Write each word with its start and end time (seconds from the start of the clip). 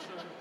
Dankeschön. 0.00 0.39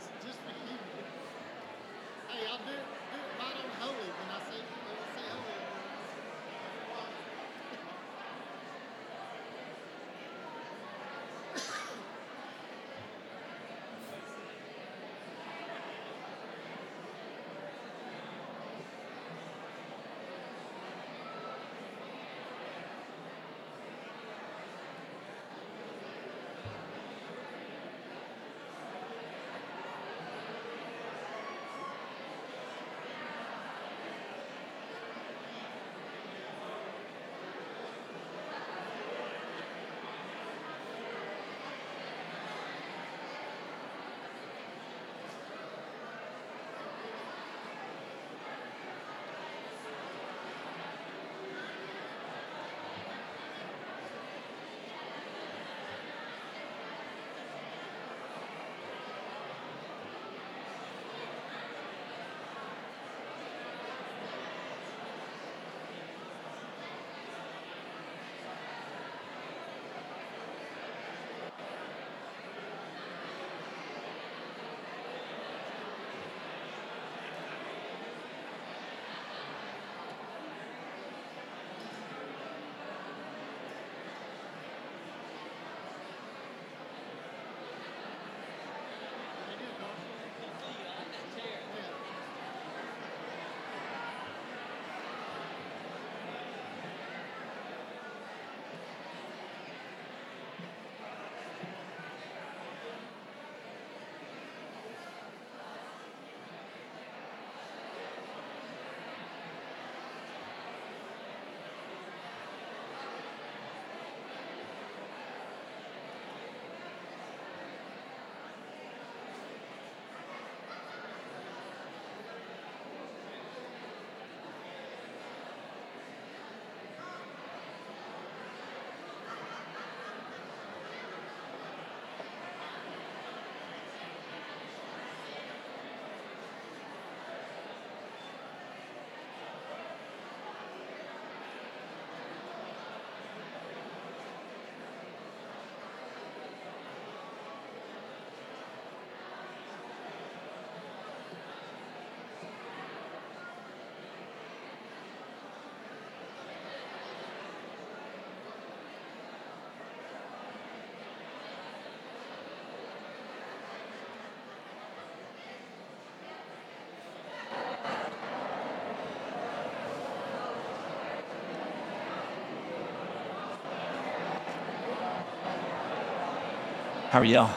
How 177.10 177.22
are 177.22 177.26
y'all? 177.26 177.50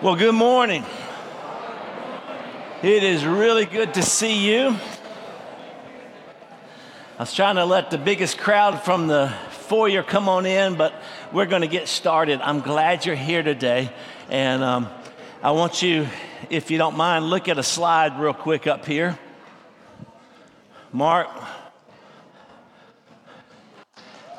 Well, 0.00 0.16
good 0.16 0.34
morning. 0.34 0.84
It 2.82 3.04
is 3.04 3.24
really 3.24 3.64
good 3.64 3.94
to 3.94 4.02
see 4.02 4.50
you. 4.50 4.76
I 7.16 7.20
was 7.20 7.32
trying 7.32 7.54
to 7.54 7.64
let 7.64 7.92
the 7.92 7.98
biggest 7.98 8.38
crowd 8.38 8.82
from 8.82 9.06
the 9.06 9.32
foyer 9.50 10.02
come 10.02 10.28
on 10.28 10.46
in, 10.46 10.74
but 10.74 10.92
we're 11.30 11.46
going 11.46 11.62
to 11.62 11.68
get 11.68 11.86
started. 11.86 12.40
I'm 12.40 12.58
glad 12.58 13.06
you're 13.06 13.14
here 13.14 13.44
today. 13.44 13.92
And 14.28 14.64
um, 14.64 14.88
I 15.44 15.52
want 15.52 15.80
you, 15.80 16.08
if 16.50 16.72
you 16.72 16.78
don't 16.78 16.96
mind, 16.96 17.26
look 17.26 17.46
at 17.46 17.56
a 17.56 17.62
slide 17.62 18.18
real 18.18 18.34
quick 18.34 18.66
up 18.66 18.84
here. 18.84 19.16
Mark, 20.90 21.28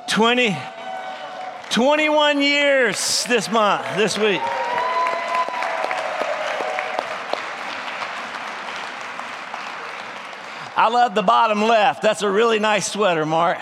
20, 0.09 0.53
21 1.69 2.41
years 2.41 3.23
this 3.29 3.49
month, 3.49 3.85
this 3.95 4.17
week. 4.17 4.41
I 10.83 10.89
love 10.89 11.15
the 11.15 11.21
bottom 11.21 11.61
left. 11.61 12.01
That's 12.01 12.23
a 12.23 12.29
really 12.29 12.59
nice 12.59 12.91
sweater, 12.91 13.25
Mark. 13.25 13.57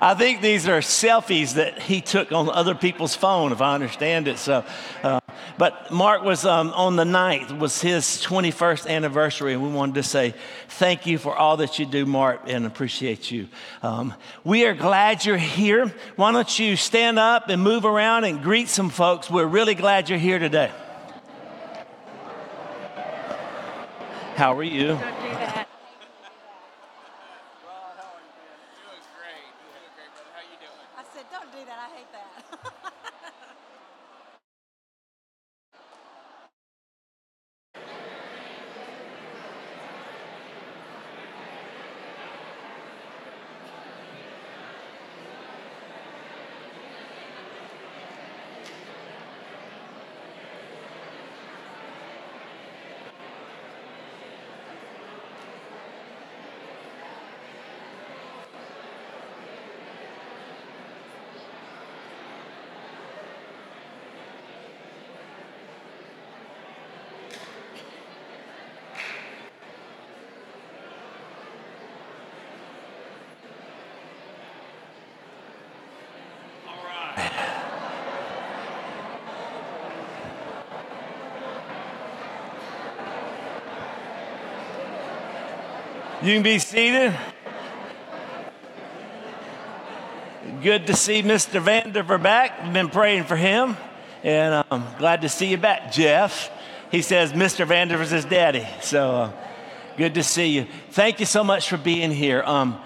I 0.00 0.14
think 0.14 0.40
these 0.40 0.68
are 0.68 0.78
selfies 0.78 1.54
that 1.54 1.82
he 1.82 2.00
took 2.00 2.30
on 2.30 2.48
other 2.48 2.76
people's 2.76 3.16
phone, 3.16 3.50
if 3.50 3.60
I 3.60 3.74
understand 3.74 4.28
it. 4.28 4.38
So, 4.38 4.64
uh, 5.02 5.18
but 5.58 5.90
Mark 5.90 6.22
was 6.22 6.46
um, 6.46 6.70
on 6.70 6.94
the 6.94 7.02
9th, 7.02 7.58
was 7.58 7.80
his 7.82 8.04
21st 8.04 8.88
anniversary, 8.88 9.54
and 9.54 9.62
we 9.64 9.70
wanted 9.70 9.96
to 9.96 10.04
say 10.04 10.34
thank 10.68 11.06
you 11.06 11.18
for 11.18 11.34
all 11.34 11.56
that 11.56 11.80
you 11.80 11.84
do, 11.84 12.06
Mark, 12.06 12.42
and 12.46 12.66
appreciate 12.66 13.32
you. 13.32 13.48
Um, 13.82 14.14
we 14.44 14.66
are 14.66 14.74
glad 14.74 15.24
you're 15.24 15.36
here. 15.36 15.92
Why 16.14 16.30
don't 16.30 16.58
you 16.60 16.76
stand 16.76 17.18
up 17.18 17.48
and 17.48 17.60
move 17.60 17.84
around 17.84 18.22
and 18.22 18.40
greet 18.40 18.68
some 18.68 18.88
folks? 18.88 19.28
We're 19.28 19.46
really 19.46 19.74
glad 19.74 20.08
you're 20.08 20.16
here 20.16 20.38
today. 20.38 20.70
How 24.40 24.54
are 24.54 24.62
you? 24.62 24.98
You 86.22 86.34
can 86.34 86.42
be 86.42 86.58
seated. 86.58 87.16
Good 90.62 90.86
to 90.88 90.94
see 90.94 91.22
Mr. 91.22 91.64
Vandiver 91.64 92.22
back. 92.22 92.62
We've 92.62 92.74
been 92.74 92.90
praying 92.90 93.24
for 93.24 93.36
him, 93.36 93.74
and 94.22 94.62
I'm 94.70 94.84
glad 94.98 95.22
to 95.22 95.30
see 95.30 95.46
you 95.46 95.56
back, 95.56 95.92
Jeff. 95.92 96.50
He 96.90 97.00
says 97.00 97.32
Mr. 97.32 97.66
Vandiver's 97.66 98.10
his 98.10 98.26
daddy, 98.26 98.66
so 98.82 99.10
uh, 99.12 99.32
good 99.96 100.12
to 100.12 100.22
see 100.22 100.48
you. 100.48 100.66
Thank 100.90 101.20
you 101.20 101.26
so 101.26 101.42
much 101.42 101.70
for 101.70 101.78
being 101.78 102.10
here. 102.10 102.42
Um, 102.44 102.78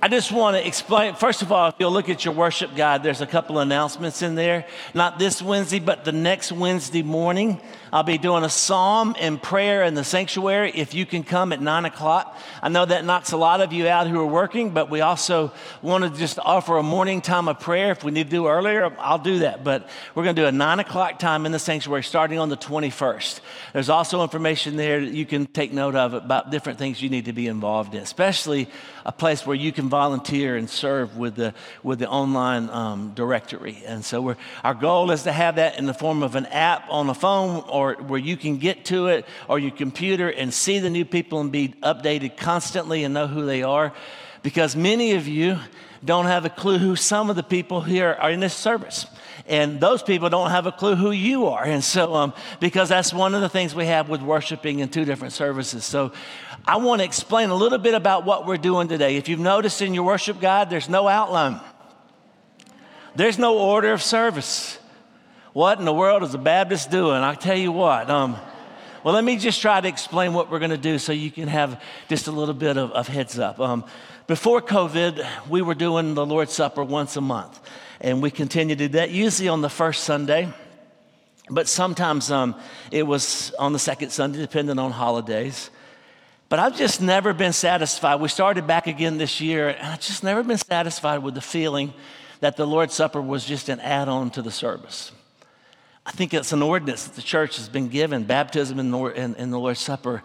I 0.00 0.06
just 0.06 0.30
want 0.30 0.56
to 0.56 0.64
explain. 0.64 1.16
First 1.16 1.42
of 1.42 1.50
all, 1.50 1.70
if 1.70 1.74
you'll 1.80 1.90
look 1.90 2.08
at 2.08 2.24
your 2.24 2.32
worship 2.32 2.76
guide, 2.76 3.02
there's 3.02 3.20
a 3.20 3.26
couple 3.26 3.58
announcements 3.58 4.22
in 4.22 4.36
there. 4.36 4.64
Not 4.94 5.18
this 5.18 5.42
Wednesday, 5.42 5.80
but 5.80 6.04
the 6.04 6.12
next 6.12 6.52
Wednesday 6.52 7.02
morning, 7.02 7.60
I'll 7.92 8.04
be 8.04 8.16
doing 8.16 8.44
a 8.44 8.48
psalm 8.48 9.16
and 9.18 9.42
prayer 9.42 9.82
in 9.82 9.94
the 9.94 10.04
sanctuary. 10.04 10.70
If 10.72 10.94
you 10.94 11.04
can 11.04 11.24
come 11.24 11.52
at 11.52 11.60
nine 11.60 11.84
o'clock, 11.84 12.38
I 12.62 12.68
know 12.68 12.84
that 12.84 13.04
knocks 13.04 13.32
a 13.32 13.36
lot 13.36 13.60
of 13.60 13.72
you 13.72 13.88
out 13.88 14.06
who 14.06 14.20
are 14.20 14.26
working, 14.26 14.70
but 14.70 14.88
we 14.88 15.00
also 15.00 15.52
want 15.82 16.04
to 16.04 16.10
just 16.10 16.38
offer 16.38 16.76
a 16.76 16.82
morning 16.82 17.20
time 17.20 17.48
of 17.48 17.58
prayer. 17.58 17.90
If 17.90 18.04
we 18.04 18.12
need 18.12 18.24
to 18.24 18.30
do 18.30 18.46
earlier, 18.46 18.94
I'll 19.00 19.18
do 19.18 19.40
that. 19.40 19.64
But 19.64 19.88
we're 20.14 20.22
going 20.22 20.36
to 20.36 20.42
do 20.42 20.46
a 20.46 20.52
nine 20.52 20.78
o'clock 20.78 21.18
time 21.18 21.44
in 21.44 21.50
the 21.50 21.58
sanctuary 21.58 22.04
starting 22.04 22.38
on 22.38 22.50
the 22.50 22.56
21st. 22.56 23.40
There's 23.72 23.88
also 23.88 24.22
information 24.22 24.76
there 24.76 25.00
that 25.00 25.12
you 25.12 25.26
can 25.26 25.46
take 25.46 25.72
note 25.72 25.96
of 25.96 26.14
about 26.14 26.52
different 26.52 26.78
things 26.78 27.02
you 27.02 27.08
need 27.08 27.24
to 27.24 27.32
be 27.32 27.48
involved 27.48 27.96
in, 27.96 28.02
especially 28.02 28.68
a 29.04 29.12
place 29.12 29.44
where 29.44 29.56
you 29.56 29.72
can 29.72 29.88
volunteer 29.88 29.97
and 29.98 30.68
serve 30.68 31.16
with 31.16 31.34
the, 31.34 31.54
with 31.82 31.98
the 31.98 32.08
online 32.08 32.70
um, 32.70 33.12
directory. 33.14 33.82
And 33.86 34.04
so 34.04 34.36
our 34.62 34.74
goal 34.74 35.10
is 35.10 35.24
to 35.24 35.32
have 35.32 35.56
that 35.56 35.78
in 35.78 35.86
the 35.86 35.94
form 35.94 36.22
of 36.22 36.34
an 36.34 36.46
app 36.46 36.84
on 36.88 37.08
a 37.10 37.14
phone 37.14 37.64
or 37.68 37.94
where 37.94 38.18
you 38.18 38.36
can 38.36 38.58
get 38.58 38.84
to 38.86 39.08
it 39.08 39.26
or 39.48 39.58
your 39.58 39.70
computer 39.70 40.28
and 40.28 40.52
see 40.52 40.78
the 40.78 40.90
new 40.90 41.04
people 41.04 41.40
and 41.40 41.52
be 41.52 41.68
updated 41.82 42.36
constantly 42.36 43.04
and 43.04 43.14
know 43.14 43.26
who 43.26 43.44
they 43.44 43.62
are. 43.62 43.92
Because 44.42 44.76
many 44.76 45.12
of 45.12 45.26
you 45.26 45.58
don't 46.04 46.26
have 46.26 46.44
a 46.44 46.50
clue 46.50 46.78
who 46.78 46.96
some 46.96 47.30
of 47.30 47.36
the 47.36 47.42
people 47.42 47.80
here 47.80 48.16
are 48.20 48.30
in 48.30 48.40
this 48.40 48.54
service 48.54 49.06
and 49.48 49.80
those 49.80 50.02
people 50.02 50.28
don't 50.28 50.50
have 50.50 50.66
a 50.66 50.72
clue 50.72 50.94
who 50.94 51.10
you 51.10 51.46
are. 51.46 51.64
And 51.64 51.82
so, 51.82 52.14
um, 52.14 52.34
because 52.60 52.90
that's 52.90 53.14
one 53.14 53.34
of 53.34 53.40
the 53.40 53.48
things 53.48 53.74
we 53.74 53.86
have 53.86 54.08
with 54.08 54.20
worshiping 54.20 54.80
in 54.80 54.90
two 54.90 55.06
different 55.06 55.32
services. 55.32 55.84
So, 55.84 56.12
I 56.66 56.76
want 56.76 57.00
to 57.00 57.04
explain 57.04 57.48
a 57.48 57.54
little 57.54 57.78
bit 57.78 57.94
about 57.94 58.26
what 58.26 58.46
we're 58.46 58.58
doing 58.58 58.88
today. 58.88 59.16
If 59.16 59.28
you've 59.28 59.40
noticed 59.40 59.80
in 59.80 59.94
your 59.94 60.04
worship 60.04 60.38
guide, 60.38 60.68
there's 60.68 60.88
no 60.88 61.08
outline, 61.08 61.60
there's 63.16 63.38
no 63.38 63.58
order 63.58 63.92
of 63.92 64.02
service. 64.02 64.78
What 65.54 65.78
in 65.78 65.86
the 65.86 65.94
world 65.94 66.22
is 66.22 66.34
a 66.34 66.38
Baptist 66.38 66.90
doing? 66.90 67.22
I 67.22 67.34
tell 67.34 67.56
you 67.56 67.72
what. 67.72 68.10
Um, 68.10 68.36
well, 69.02 69.14
let 69.14 69.24
me 69.24 69.38
just 69.38 69.62
try 69.62 69.80
to 69.80 69.88
explain 69.88 70.34
what 70.34 70.50
we're 70.50 70.58
going 70.58 70.72
to 70.72 70.76
do 70.76 70.98
so 70.98 71.12
you 71.12 71.30
can 71.30 71.48
have 71.48 71.82
just 72.08 72.26
a 72.26 72.30
little 72.30 72.54
bit 72.54 72.76
of, 72.76 72.92
of 72.92 73.08
heads 73.08 73.38
up. 73.38 73.58
Um, 73.58 73.84
before 74.28 74.60
COVID, 74.60 75.26
we 75.48 75.62
were 75.62 75.74
doing 75.74 76.12
the 76.12 76.24
Lord's 76.24 76.52
Supper 76.52 76.84
once 76.84 77.16
a 77.16 77.20
month, 77.22 77.58
and 77.98 78.22
we 78.22 78.30
continue 78.30 78.76
to 78.76 78.88
do 78.88 78.92
that, 78.92 79.10
usually 79.10 79.48
on 79.48 79.62
the 79.62 79.70
first 79.70 80.04
Sunday. 80.04 80.52
But 81.48 81.66
sometimes 81.66 82.30
um, 82.30 82.54
it 82.90 83.04
was 83.04 83.54
on 83.58 83.72
the 83.72 83.78
second 83.78 84.10
Sunday, 84.10 84.38
depending 84.38 84.78
on 84.78 84.90
holidays. 84.90 85.70
But 86.50 86.58
I've 86.58 86.76
just 86.76 87.00
never 87.00 87.32
been 87.32 87.54
satisfied. 87.54 88.20
We 88.20 88.28
started 88.28 88.66
back 88.66 88.86
again 88.86 89.16
this 89.16 89.40
year, 89.40 89.70
and 89.70 89.86
I've 89.94 90.00
just 90.00 90.22
never 90.22 90.42
been 90.42 90.58
satisfied 90.58 91.22
with 91.22 91.34
the 91.34 91.40
feeling 91.40 91.94
that 92.40 92.58
the 92.58 92.66
Lord's 92.66 92.92
Supper 92.92 93.22
was 93.22 93.46
just 93.46 93.70
an 93.70 93.80
add 93.80 94.10
on 94.10 94.30
to 94.32 94.42
the 94.42 94.50
service. 94.50 95.10
I 96.04 96.10
think 96.10 96.34
it's 96.34 96.52
an 96.52 96.60
ordinance 96.60 97.04
that 97.04 97.16
the 97.16 97.22
church 97.22 97.56
has 97.56 97.70
been 97.70 97.88
given 97.88 98.24
baptism 98.24 98.78
in 98.78 98.90
the 98.90 99.58
Lord's 99.58 99.80
Supper. 99.80 100.22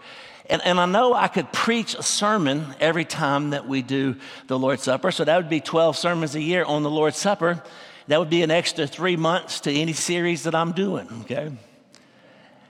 And, 0.50 0.62
and 0.64 0.80
I 0.80 0.86
know 0.86 1.14
I 1.14 1.28
could 1.28 1.52
preach 1.54 1.96
a 1.96 2.04
sermon 2.04 2.76
every 2.80 3.06
time 3.06 3.52
that 3.52 3.68
we 3.68 3.82
do 3.82 4.16
the 4.48 4.60
Lord's 4.60 4.84
Supper. 4.84 5.12
So 5.12 5.24
that 5.24 5.38
would 5.38 5.50
be 5.50 5.62
12 5.62 5.98
sermons 5.98 6.36
a 6.36 6.42
year 6.42 6.66
on 6.66 6.84
the 6.84 6.90
Lord's 6.90 7.18
Supper. 7.18 7.64
That 8.08 8.20
would 8.20 8.30
be 8.30 8.44
an 8.44 8.52
extra 8.52 8.86
three 8.86 9.16
months 9.16 9.62
to 9.62 9.72
any 9.72 9.94
series 9.94 10.44
that 10.44 10.54
I'm 10.54 10.74
doing, 10.74 11.08
okay? 11.22 11.52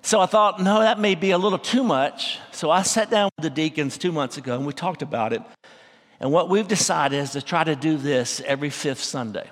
So 0.04 0.20
I 0.20 0.28
thought, 0.28 0.62
no, 0.62 0.82
that 0.82 1.00
may 1.00 1.16
be 1.16 1.32
a 1.32 1.38
little 1.38 1.58
too 1.58 1.84
much. 1.84 2.38
So 2.52 2.70
I 2.70 2.84
sat 2.84 3.10
down 3.10 3.30
with 3.38 3.44
the 3.44 3.50
deacons 3.50 3.98
two 3.98 4.12
months 4.12 4.38
ago 4.38 4.56
and 4.56 4.66
we 4.66 4.74
talked 4.74 5.02
about 5.02 5.34
it. 5.34 5.42
And 6.20 6.32
what 6.32 6.50
we've 6.50 6.68
decided 6.68 7.18
is 7.18 7.32
to 7.32 7.42
try 7.42 7.64
to 7.64 7.76
do 7.76 7.98
this 7.98 8.42
every 8.42 8.70
fifth 8.70 9.02
Sunday. 9.02 9.50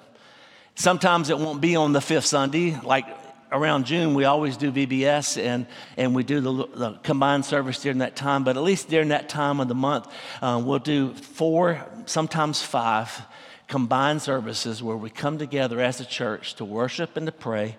Sometimes 0.75 1.29
it 1.29 1.37
won't 1.37 1.61
be 1.61 1.75
on 1.75 1.93
the 1.93 2.01
fifth 2.01 2.25
Sunday, 2.25 2.79
like 2.83 3.05
around 3.51 3.86
June, 3.86 4.13
we 4.13 4.25
always 4.25 4.58
do 4.58 4.72
VBS 4.72 5.41
and, 5.41 5.65
and 5.98 6.15
we 6.15 6.24
do 6.24 6.39
the, 6.39 6.67
the, 6.74 6.91
combined 7.03 7.46
service 7.46 7.81
during 7.81 7.98
that 8.00 8.15
time. 8.15 8.43
But 8.43 8.55
at 8.58 8.63
least 8.63 8.89
during 8.89 9.10
that 9.10 9.27
time 9.27 9.60
of 9.60 9.67
the 9.67 9.75
month, 9.75 10.08
uh, 10.41 10.62
we'll 10.63 10.79
do 10.79 11.13
four, 11.13 11.86
sometimes 12.05 12.62
five 12.62 13.22
combined 13.67 14.22
services 14.22 14.81
where 14.81 14.98
we 14.98 15.10
come 15.10 15.38
together 15.38 15.79
as 15.79 16.00
a 16.01 16.05
church 16.05 16.55
to 16.55 16.65
worship 16.65 17.15
and 17.17 17.25
to 17.25 17.31
pray 17.31 17.77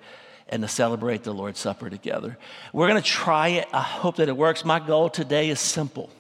and 0.49 0.63
to 0.63 0.69
celebrate 0.69 1.23
the 1.23 1.33
Lord's 1.33 1.59
Supper 1.59 1.89
together. 1.89 2.39
We're 2.73 2.89
going 2.89 3.03
to 3.03 3.09
try 3.09 3.49
it. 3.49 3.69
I 3.73 3.81
hope 3.83 4.17
that 4.17 4.29
it 4.29 4.37
works. 4.37 4.65
My 4.65 4.81
goal 4.81 5.09
today 5.09 5.49
is 5.49 5.61
simple. 5.61 6.11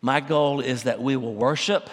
My 0.00 0.20
goal 0.20 0.60
is 0.60 0.84
that 0.84 1.02
we 1.02 1.16
will 1.16 1.34
worship, 1.34 1.90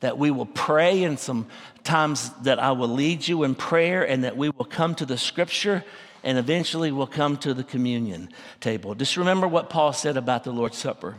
that 0.00 0.16
we 0.18 0.30
will 0.30 0.46
pray, 0.46 1.02
and 1.02 1.18
some 1.18 1.46
times 1.88 2.30
that 2.42 2.58
I 2.58 2.72
will 2.72 2.88
lead 2.88 3.26
you 3.26 3.42
in 3.44 3.54
prayer, 3.54 4.02
and 4.06 4.22
that 4.24 4.36
we 4.36 4.50
will 4.50 4.64
come 4.64 4.94
to 4.96 5.06
the 5.06 5.18
scripture, 5.18 5.82
and 6.22 6.38
eventually 6.38 6.92
we'll 6.92 7.06
come 7.06 7.36
to 7.38 7.54
the 7.54 7.64
communion 7.64 8.28
table. 8.60 8.94
Just 8.94 9.16
remember 9.16 9.48
what 9.48 9.70
Paul 9.70 9.92
said 9.92 10.16
about 10.16 10.44
the 10.44 10.52
Lord's 10.52 10.78
Supper. 10.78 11.16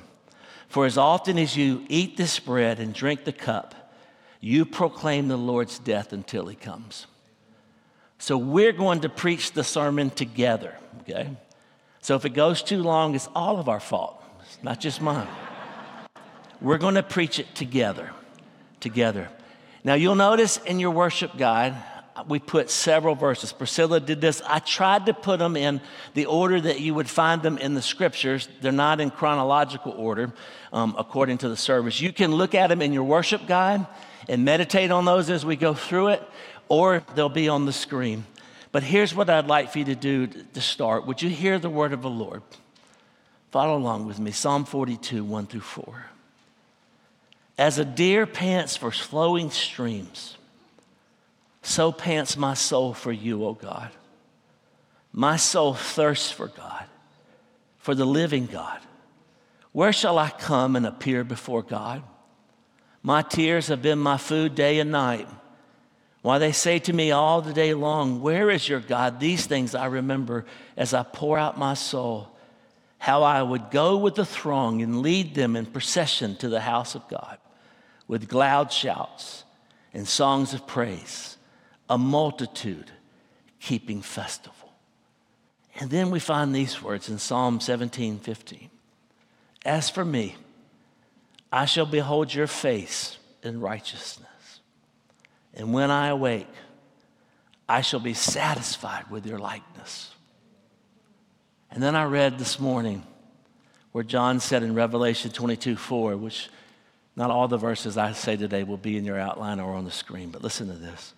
For 0.68 0.86
as 0.86 0.98
often 0.98 1.40
as 1.40 1.58
you 1.58 1.84
eat 1.90 2.16
this 2.16 2.40
bread 2.40 2.80
and 2.80 2.94
drink 2.94 3.24
the 3.24 3.34
cup, 3.34 3.74
you 4.40 4.64
proclaim 4.66 5.28
the 5.28 5.38
Lord's 5.38 5.80
death 5.80 6.14
until 6.14 6.46
he 6.46 6.56
comes. 6.56 7.08
So 8.20 8.38
we're 8.38 8.72
going 8.72 9.02
to 9.02 9.10
preach 9.10 9.54
the 9.54 9.64
sermon 9.64 10.12
together, 10.12 10.78
okay? 11.02 11.36
So 12.02 12.16
if 12.16 12.26
it 12.26 12.36
goes 12.36 12.62
too 12.62 12.84
long, 12.84 13.16
it's 13.16 13.28
all 13.36 13.60
of 13.60 13.68
our 13.68 13.80
fault, 13.80 14.24
it's 14.44 14.64
not 14.64 14.80
just 14.80 15.02
mine. 15.02 15.28
We're 16.62 16.78
going 16.78 16.96
to 16.96 17.04
preach 17.04 17.40
it 17.40 17.56
together. 17.56 18.12
Together. 18.80 19.30
Now, 19.84 19.94
you'll 19.94 20.16
notice 20.16 20.58
in 20.58 20.80
your 20.80 20.92
worship 20.92 21.38
guide, 21.38 21.76
we 22.28 22.40
put 22.40 22.70
several 22.70 23.16
verses. 23.16 23.54
Priscilla 23.54 24.00
did 24.00 24.20
this. 24.20 24.42
I 24.46 24.60
tried 24.60 25.06
to 25.06 25.14
put 25.14 25.40
them 25.40 25.56
in 25.56 25.80
the 26.14 26.26
order 26.26 26.60
that 26.60 26.82
you 26.82 26.94
would 26.94 27.10
find 27.10 27.42
them 27.42 27.58
in 27.58 27.76
the 27.76 27.82
scriptures. 27.82 28.50
They're 28.62 28.72
not 28.72 29.00
in 29.00 29.10
chronological 29.10 29.94
order 29.94 30.34
um, 30.74 30.96
according 30.98 31.40
to 31.40 31.50
the 31.50 31.58
service. 31.58 32.02
You 32.02 32.12
can 32.12 32.32
look 32.32 32.56
at 32.56 32.68
them 32.68 32.82
in 32.82 32.92
your 32.92 33.04
worship 33.04 33.48
guide 33.48 33.86
and 34.28 34.44
meditate 34.44 34.92
on 34.92 35.06
those 35.06 35.30
as 35.30 35.46
we 35.46 35.56
go 35.56 35.74
through 35.74 36.10
it, 36.10 36.24
or 36.68 37.04
they'll 37.16 37.30
be 37.30 37.48
on 37.48 37.66
the 37.66 37.74
screen. 37.74 38.26
But 38.72 38.84
here's 38.84 39.16
what 39.16 39.30
I'd 39.30 39.48
like 39.48 39.72
for 39.72 39.80
you 39.80 39.86
to 39.86 39.96
do 39.96 40.28
to 40.28 40.62
start. 40.62 41.08
Would 41.08 41.22
you 41.22 41.30
hear 41.30 41.58
the 41.58 41.70
word 41.70 41.94
of 41.94 42.02
the 42.02 42.10
Lord? 42.10 42.44
Follow 43.52 43.78
along 43.78 44.06
with 44.06 44.20
me 44.20 44.32
Psalm 44.32 44.66
42, 44.66 45.24
1 45.24 45.48
through 45.48 45.62
4. 45.62 46.09
As 47.60 47.78
a 47.78 47.84
deer 47.84 48.26
pants 48.26 48.78
for 48.78 48.90
flowing 48.90 49.52
streams, 49.52 50.38
so 51.62 51.92
pants 51.92 52.38
my 52.38 52.54
soul 52.54 52.94
for 52.94 53.12
you, 53.12 53.44
O 53.44 53.54
God. 53.54 53.92
My 55.12 55.36
soul 55.36 55.74
thirsts 55.74 56.32
for 56.32 56.48
God, 56.48 56.86
for 57.78 57.94
the 57.94 58.06
living 58.06 58.46
God. 58.46 58.80
Where 59.74 59.92
shall 59.92 60.18
I 60.18 60.30
come 60.30 60.78
and 60.78 60.86
appear 60.86 61.26
before 61.26 61.62
God? 61.62 62.02
My 63.04 63.24
tears 63.24 63.68
have 63.68 63.82
been 63.82 64.00
my 64.00 64.16
food 64.16 64.56
day 64.56 64.80
and 64.80 64.94
night. 64.94 65.28
Why 66.22 66.38
they 66.38 66.54
say 66.54 66.80
to 66.80 66.94
me 66.94 67.12
all 67.12 67.42
the 67.42 67.52
day 67.52 67.74
long, 67.74 68.22
Where 68.22 68.50
is 68.50 68.70
your 68.70 68.80
God? 68.80 69.20
These 69.20 69.48
things 69.48 69.76
I 69.76 69.88
remember 69.88 70.46
as 70.78 70.94
I 70.94 71.04
pour 71.04 71.38
out 71.38 71.60
my 71.60 71.74
soul. 71.74 72.34
How 73.00 73.24
I 73.24 73.44
would 73.44 73.70
go 73.70 73.98
with 73.98 74.16
the 74.16 74.26
throng 74.26 74.82
and 74.82 75.02
lead 75.02 75.36
them 75.36 75.58
in 75.58 75.66
procession 75.66 76.38
to 76.38 76.48
the 76.48 76.62
house 76.62 76.96
of 76.96 77.06
God 77.10 77.38
with 78.10 78.34
loud 78.34 78.74
shouts 78.74 79.46
and 79.94 80.06
songs 80.06 80.54
of 80.54 80.68
praise, 80.68 81.38
a 81.90 81.98
multitude 81.98 82.92
keeping 83.62 84.02
festival. 84.02 84.74
And 85.80 85.90
then 85.92 86.10
we 86.10 86.20
find 86.20 86.54
these 86.54 86.82
words 86.82 87.08
in 87.08 87.20
Psalm 87.20 87.62
17 87.62 88.20
15. 88.20 88.70
As 89.64 89.90
for 89.90 90.04
me, 90.04 90.36
I 91.52 91.66
shall 91.66 91.86
behold 91.86 92.34
your 92.34 92.48
face 92.48 93.18
in 93.44 93.62
righteousness. 93.62 94.28
And 95.54 95.72
when 95.72 95.92
I 95.92 96.08
awake, 96.08 96.48
I 97.68 97.82
shall 97.82 98.00
be 98.00 98.16
satisfied 98.16 99.10
with 99.12 99.26
your 99.28 99.38
likeness. 99.38 100.12
And 101.70 101.84
then 101.84 101.96
I 101.96 102.06
read 102.06 102.40
this 102.40 102.60
morning 102.60 103.04
where 103.92 104.04
John 104.04 104.40
said 104.40 104.64
in 104.64 104.74
Revelation 104.74 105.30
22 105.30 105.76
4, 105.76 106.18
which 106.18 106.50
not 107.20 107.32
all 107.32 107.50
the 107.50 107.58
verses 107.58 107.98
I 107.98 108.14
say 108.14 108.38
today 108.38 108.64
will 108.64 108.78
be 108.78 108.96
in 108.96 109.04
your 109.04 109.20
outline 109.20 109.60
or 109.60 109.74
on 109.74 109.84
the 109.84 109.92
screen, 109.92 110.30
but 110.32 110.42
listen 110.42 110.68
to 110.68 110.74
this. 110.74 111.14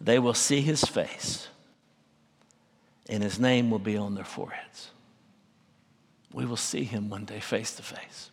They 0.00 0.18
will 0.18 0.32
see 0.32 0.62
his 0.62 0.82
face, 0.82 1.46
and 3.10 3.22
his 3.22 3.38
name 3.38 3.70
will 3.70 3.78
be 3.78 3.98
on 3.98 4.14
their 4.14 4.24
foreheads. 4.24 4.88
We 6.32 6.46
will 6.46 6.56
see 6.56 6.84
him 6.84 7.10
one 7.10 7.26
day 7.26 7.38
face 7.38 7.76
to 7.76 7.82
face. 7.82 8.30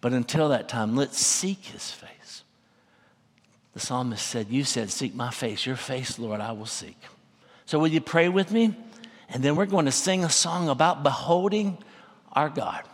But 0.00 0.12
until 0.12 0.50
that 0.50 0.68
time, 0.68 0.94
let's 0.94 1.18
seek 1.18 1.64
his 1.64 1.90
face. 1.90 2.44
The 3.72 3.80
psalmist 3.80 4.24
said, 4.24 4.50
You 4.50 4.62
said, 4.62 4.88
Seek 4.88 5.16
my 5.16 5.30
face. 5.30 5.66
Your 5.66 5.74
face, 5.74 6.16
Lord, 6.16 6.40
I 6.40 6.52
will 6.52 6.64
seek. 6.64 6.96
So, 7.66 7.80
will 7.80 7.88
you 7.88 8.00
pray 8.00 8.28
with 8.28 8.52
me? 8.52 8.76
And 9.28 9.42
then 9.42 9.56
we're 9.56 9.66
going 9.66 9.86
to 9.86 9.92
sing 9.92 10.24
a 10.24 10.30
song 10.30 10.68
about 10.68 11.02
beholding 11.02 11.76
our 12.32 12.48
God. 12.48 12.84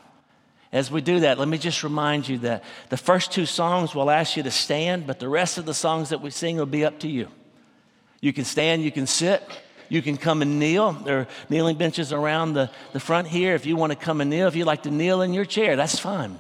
As 0.76 0.90
we 0.90 1.00
do 1.00 1.21
that, 1.21 1.38
let 1.38 1.49
me 1.49 1.56
just 1.56 1.83
remind 1.83 2.28
you 2.28 2.37
that 2.40 2.62
the 2.90 2.99
first 2.99 3.33
two 3.33 3.47
songs 3.47 3.95
will 3.95 4.11
ask 4.11 4.37
you 4.37 4.42
to 4.42 4.50
stand, 4.50 5.06
but 5.06 5.18
the 5.18 5.28
rest 5.28 5.56
of 5.56 5.64
the 5.64 5.73
songs 5.73 6.11
that 6.11 6.21
we 6.21 6.28
sing 6.28 6.59
will 6.59 6.66
be 6.66 6.85
up 6.85 6.99
to 6.99 7.09
you. 7.09 7.28
You 8.21 8.35
can 8.35 8.45
stand, 8.45 8.83
you 8.83 8.92
can 8.92 9.06
sit, 9.06 9.42
you 9.88 10.02
can 10.02 10.18
come 10.18 10.42
and 10.42 10.59
kneel. 10.59 10.92
There 10.92 11.21
are 11.21 11.28
kneeling 11.49 11.78
benches 11.78 12.12
around 12.12 12.52
the, 12.52 12.68
the 12.92 13.00
front 13.00 13.26
here. 13.26 13.54
If 13.54 13.64
you 13.64 13.75
want 13.75 13.92
to 13.92 13.97
come 13.97 14.21
and 14.21 14.28
kneel, 14.28 14.49
if 14.49 14.54
you 14.54 14.66
like 14.66 14.83
to 14.83 14.90
kneel 14.90 15.23
in 15.23 15.33
your 15.33 15.47
chair, 15.47 15.76
that's 15.76 15.99
fine. 15.99 16.37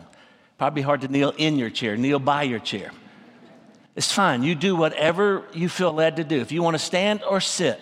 Probably 0.58 0.82
hard 0.82 1.00
to 1.00 1.08
kneel 1.08 1.32
in 1.38 1.56
your 1.56 1.70
chair, 1.70 1.96
kneel 1.96 2.18
by 2.18 2.42
your 2.42 2.58
chair. 2.58 2.90
It's 3.94 4.12
fine. 4.12 4.42
You 4.42 4.54
do 4.54 4.76
whatever 4.76 5.44
you 5.54 5.70
feel 5.70 5.94
led 5.94 6.16
to 6.16 6.24
do. 6.24 6.42
If 6.42 6.52
you 6.52 6.62
want 6.62 6.74
to 6.74 6.84
stand 6.84 7.22
or 7.22 7.40
sit, 7.40 7.80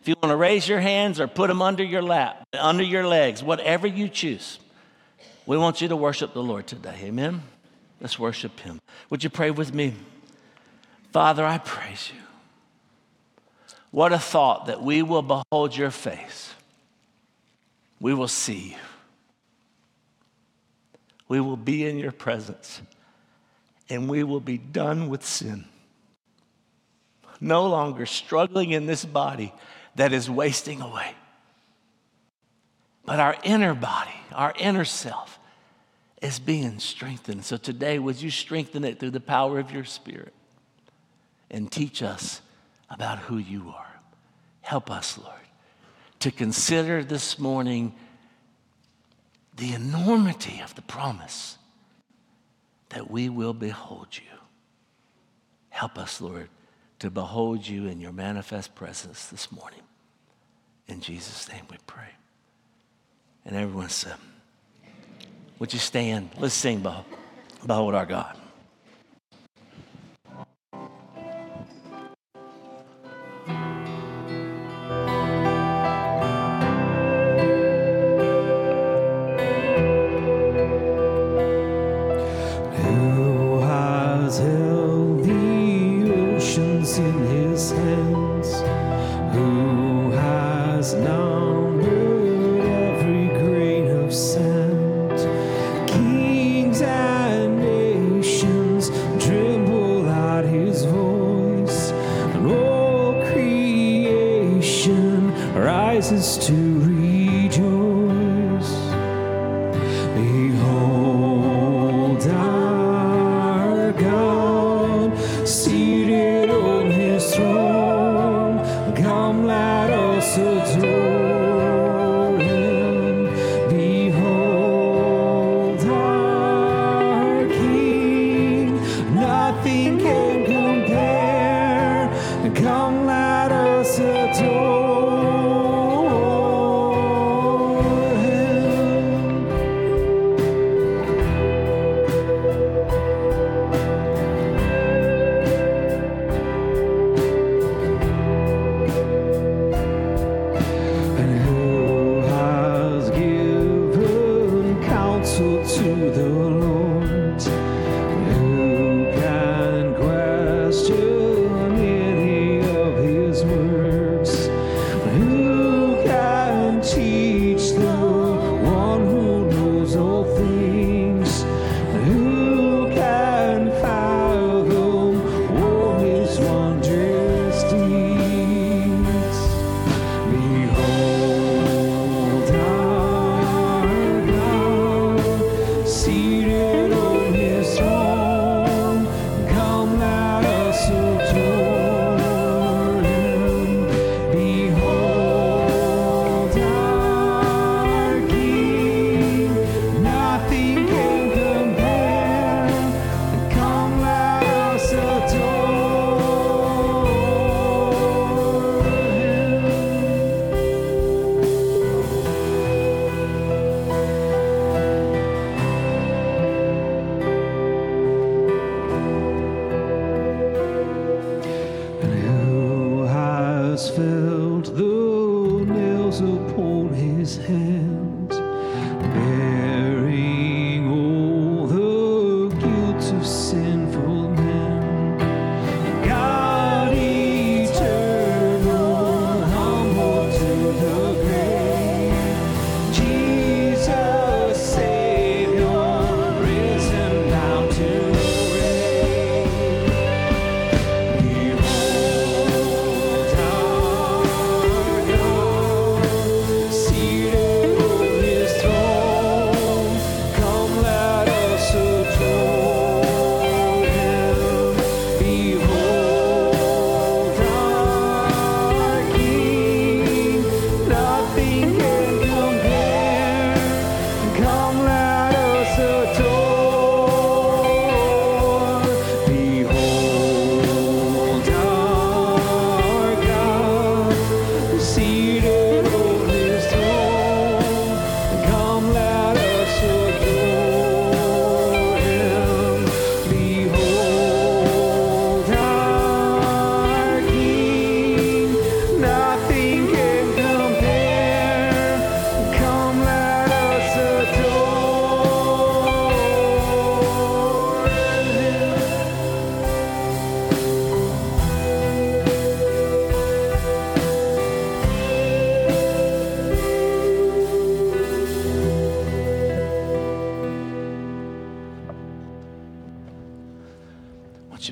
if 0.00 0.08
you 0.08 0.14
want 0.22 0.32
to 0.32 0.36
raise 0.36 0.66
your 0.66 0.80
hands 0.80 1.20
or 1.20 1.26
put 1.26 1.48
them 1.48 1.60
under 1.60 1.84
your 1.84 2.00
lap, 2.00 2.42
under 2.58 2.84
your 2.84 3.06
legs, 3.06 3.42
whatever 3.42 3.86
you 3.86 4.08
choose. 4.08 4.58
We 5.50 5.58
want 5.58 5.80
you 5.80 5.88
to 5.88 5.96
worship 5.96 6.32
the 6.32 6.42
Lord 6.42 6.66
today. 6.68 6.96
Amen? 7.02 7.42
Let's 8.00 8.18
worship 8.18 8.60
Him. 8.60 8.80
Would 9.10 9.24
you 9.24 9.30
pray 9.30 9.50
with 9.50 9.74
me? 9.74 9.94
Father, 11.12 11.44
I 11.44 11.58
praise 11.58 12.12
you. 12.14 12.20
What 13.90 14.12
a 14.12 14.18
thought 14.18 14.66
that 14.66 14.80
we 14.82 15.02
will 15.02 15.22
behold 15.22 15.76
your 15.76 15.90
face. 15.90 16.54
We 17.98 18.14
will 18.14 18.28
see 18.28 18.70
you 18.70 18.76
we 21.30 21.40
will 21.40 21.56
be 21.56 21.86
in 21.86 21.96
your 21.96 22.10
presence 22.10 22.82
and 23.88 24.08
we 24.08 24.24
will 24.24 24.40
be 24.40 24.58
done 24.58 25.08
with 25.08 25.24
sin. 25.24 25.64
No 27.40 27.68
longer 27.68 28.04
struggling 28.04 28.72
in 28.72 28.86
this 28.86 29.04
body 29.04 29.54
that 29.94 30.12
is 30.12 30.28
wasting 30.28 30.80
away. 30.80 31.14
But 33.04 33.20
our 33.20 33.36
inner 33.44 33.74
body, 33.74 34.10
our 34.32 34.52
inner 34.58 34.84
self, 34.84 35.38
is 36.20 36.38
being 36.38 36.78
strengthened. 36.78 37.44
So 37.44 37.56
today, 37.56 37.98
would 37.98 38.20
you 38.20 38.30
strengthen 38.30 38.84
it 38.84 38.98
through 38.98 39.10
the 39.10 39.20
power 39.20 39.58
of 39.58 39.70
your 39.70 39.84
Spirit 39.84 40.34
and 41.50 41.70
teach 41.70 42.02
us 42.02 42.42
about 42.90 43.18
who 43.18 43.38
you 43.38 43.72
are? 43.76 44.00
Help 44.60 44.90
us, 44.90 45.18
Lord, 45.18 45.34
to 46.20 46.30
consider 46.30 47.02
this 47.02 47.38
morning 47.38 47.94
the 49.56 49.72
enormity 49.72 50.60
of 50.62 50.74
the 50.74 50.82
promise 50.82 51.56
that 52.90 53.10
we 53.10 53.28
will 53.28 53.54
behold 53.54 54.08
you. 54.12 54.38
Help 55.70 55.98
us, 55.98 56.20
Lord, 56.20 56.48
to 56.98 57.10
behold 57.10 57.66
you 57.66 57.86
in 57.86 58.00
your 58.00 58.12
manifest 58.12 58.74
presence 58.74 59.26
this 59.26 59.50
morning. 59.50 59.80
In 60.88 61.00
Jesus' 61.00 61.48
name 61.48 61.64
we 61.70 61.78
pray. 61.86 62.10
And 63.44 63.56
everyone 63.56 63.88
said, 63.88 64.14
Would 65.60 65.74
you 65.74 65.78
stand? 65.78 66.30
Let's 66.38 66.54
sing, 66.54 66.80
Behold 67.66 67.94
our 67.94 68.06
God. 68.06 68.39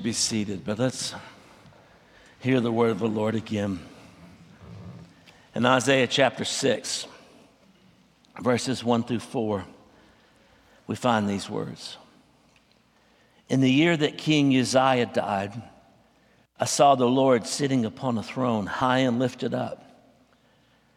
Be 0.08 0.12
seated? 0.14 0.64
But 0.64 0.78
let's 0.78 1.14
hear 2.40 2.60
the 2.60 2.72
word 2.72 2.92
of 2.92 2.98
the 2.98 3.06
Lord 3.06 3.34
again. 3.34 3.78
In 5.54 5.66
Isaiah 5.66 6.06
chapter 6.06 6.46
6, 6.46 7.06
verses 8.40 8.82
1 8.82 9.02
through 9.02 9.18
4, 9.18 9.66
we 10.86 10.96
find 10.96 11.28
these 11.28 11.50
words. 11.50 11.98
In 13.50 13.60
the 13.60 13.70
year 13.70 13.98
that 13.98 14.16
King 14.16 14.56
Uzziah 14.56 15.10
died, 15.12 15.62
I 16.58 16.64
saw 16.64 16.94
the 16.94 17.04
Lord 17.04 17.46
sitting 17.46 17.84
upon 17.84 18.16
a 18.16 18.22
throne, 18.22 18.64
high 18.64 19.00
and 19.00 19.18
lifted 19.18 19.52
up, 19.52 19.84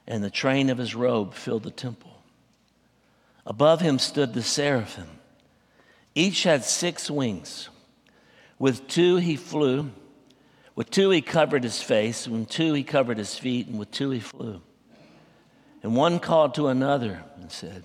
and 0.08 0.24
the 0.24 0.30
train 0.30 0.70
of 0.70 0.78
his 0.78 0.96
robe 0.96 1.34
filled 1.34 1.64
the 1.64 1.70
temple. 1.70 2.16
Above 3.46 3.82
him 3.82 4.00
stood 4.00 4.34
the 4.34 4.42
seraphim. 4.42 5.10
Each 6.16 6.44
had 6.44 6.64
six 6.64 7.12
wings. 7.12 7.68
With 8.62 8.88
two 8.88 9.16
he 9.16 9.38
flew, 9.38 9.90
with 10.76 10.92
two 10.92 11.10
he 11.10 11.24
covered 11.24 11.64
his 11.64 11.82
face, 11.82 12.28
and 12.28 12.42
with 12.42 12.50
two 12.50 12.74
he 12.74 12.84
covered 12.84 13.18
his 13.18 13.36
feet, 13.36 13.66
and 13.66 13.80
with 13.80 13.90
two 13.90 14.12
he 14.12 14.20
flew. 14.20 14.62
And 15.82 15.96
one 15.96 16.20
called 16.20 16.54
to 16.54 16.68
another 16.68 17.24
and 17.38 17.52
said, 17.52 17.84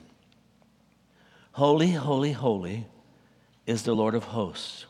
Holy, 1.53 1.93
holy, 1.93 2.33
holy 2.33 2.87
is 3.65 3.85
the 3.85 3.97
Lord 3.97 4.15
of 4.15 4.25
hosts. 4.25 4.85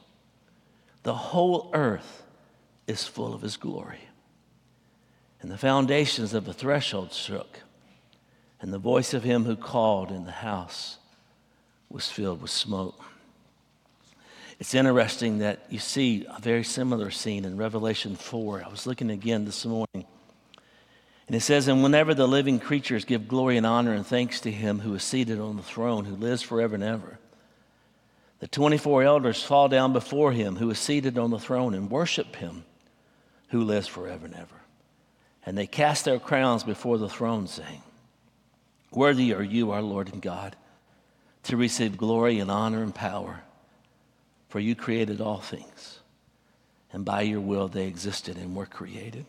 The 1.04 1.14
whole 1.14 1.70
earth 1.72 2.24
is 2.88 3.04
full 3.04 3.32
of 3.32 3.42
his 3.42 3.56
glory. 3.56 4.08
And 5.40 5.52
the 5.52 5.56
foundations 5.56 6.34
of 6.34 6.46
the 6.46 6.52
threshold 6.52 7.12
shook, 7.12 7.60
and 8.60 8.72
the 8.72 8.78
voice 8.78 9.14
of 9.14 9.22
him 9.22 9.44
who 9.44 9.54
called 9.54 10.10
in 10.10 10.24
the 10.24 10.32
house 10.32 10.98
was 11.88 12.10
filled 12.10 12.42
with 12.42 12.50
smoke. 12.50 13.04
It's 14.58 14.74
interesting 14.74 15.38
that 15.38 15.66
you 15.68 15.78
see 15.78 16.26
a 16.28 16.40
very 16.40 16.64
similar 16.64 17.10
scene 17.10 17.44
in 17.44 17.58
Revelation 17.58 18.16
4. 18.16 18.64
I 18.64 18.68
was 18.68 18.86
looking 18.86 19.10
again 19.10 19.44
this 19.44 19.66
morning. 19.66 20.06
And 21.26 21.36
it 21.36 21.40
says, 21.40 21.68
And 21.68 21.82
whenever 21.82 22.14
the 22.14 22.26
living 22.26 22.58
creatures 22.58 23.04
give 23.04 23.28
glory 23.28 23.56
and 23.56 23.66
honor 23.66 23.92
and 23.92 24.06
thanks 24.06 24.40
to 24.42 24.50
him 24.50 24.80
who 24.80 24.94
is 24.94 25.02
seated 25.02 25.40
on 25.40 25.56
the 25.56 25.62
throne, 25.62 26.04
who 26.04 26.16
lives 26.16 26.40
forever 26.42 26.74
and 26.74 26.84
ever, 26.84 27.18
the 28.38 28.48
24 28.48 29.02
elders 29.02 29.42
fall 29.42 29.68
down 29.68 29.92
before 29.92 30.32
him 30.32 30.56
who 30.56 30.70
is 30.70 30.78
seated 30.78 31.18
on 31.18 31.30
the 31.30 31.38
throne 31.38 31.74
and 31.74 31.90
worship 31.90 32.36
him 32.36 32.64
who 33.48 33.62
lives 33.62 33.86
forever 33.86 34.26
and 34.26 34.34
ever. 34.34 34.60
And 35.44 35.56
they 35.56 35.66
cast 35.66 36.04
their 36.04 36.18
crowns 36.18 36.64
before 36.64 36.98
the 36.98 37.08
throne, 37.08 37.46
saying, 37.46 37.82
Worthy 38.90 39.32
are 39.34 39.42
you, 39.42 39.70
our 39.70 39.82
Lord 39.82 40.12
and 40.12 40.20
God, 40.20 40.56
to 41.44 41.56
receive 41.56 41.96
glory 41.96 42.38
and 42.38 42.50
honor 42.50 42.82
and 42.82 42.94
power, 42.94 43.42
for 44.56 44.60
you 44.60 44.74
created 44.74 45.20
all 45.20 45.40
things, 45.40 45.98
and 46.90 47.04
by 47.04 47.20
your 47.20 47.42
will 47.42 47.68
they 47.68 47.86
existed 47.86 48.38
and 48.38 48.56
were 48.56 48.64
created. 48.64 49.26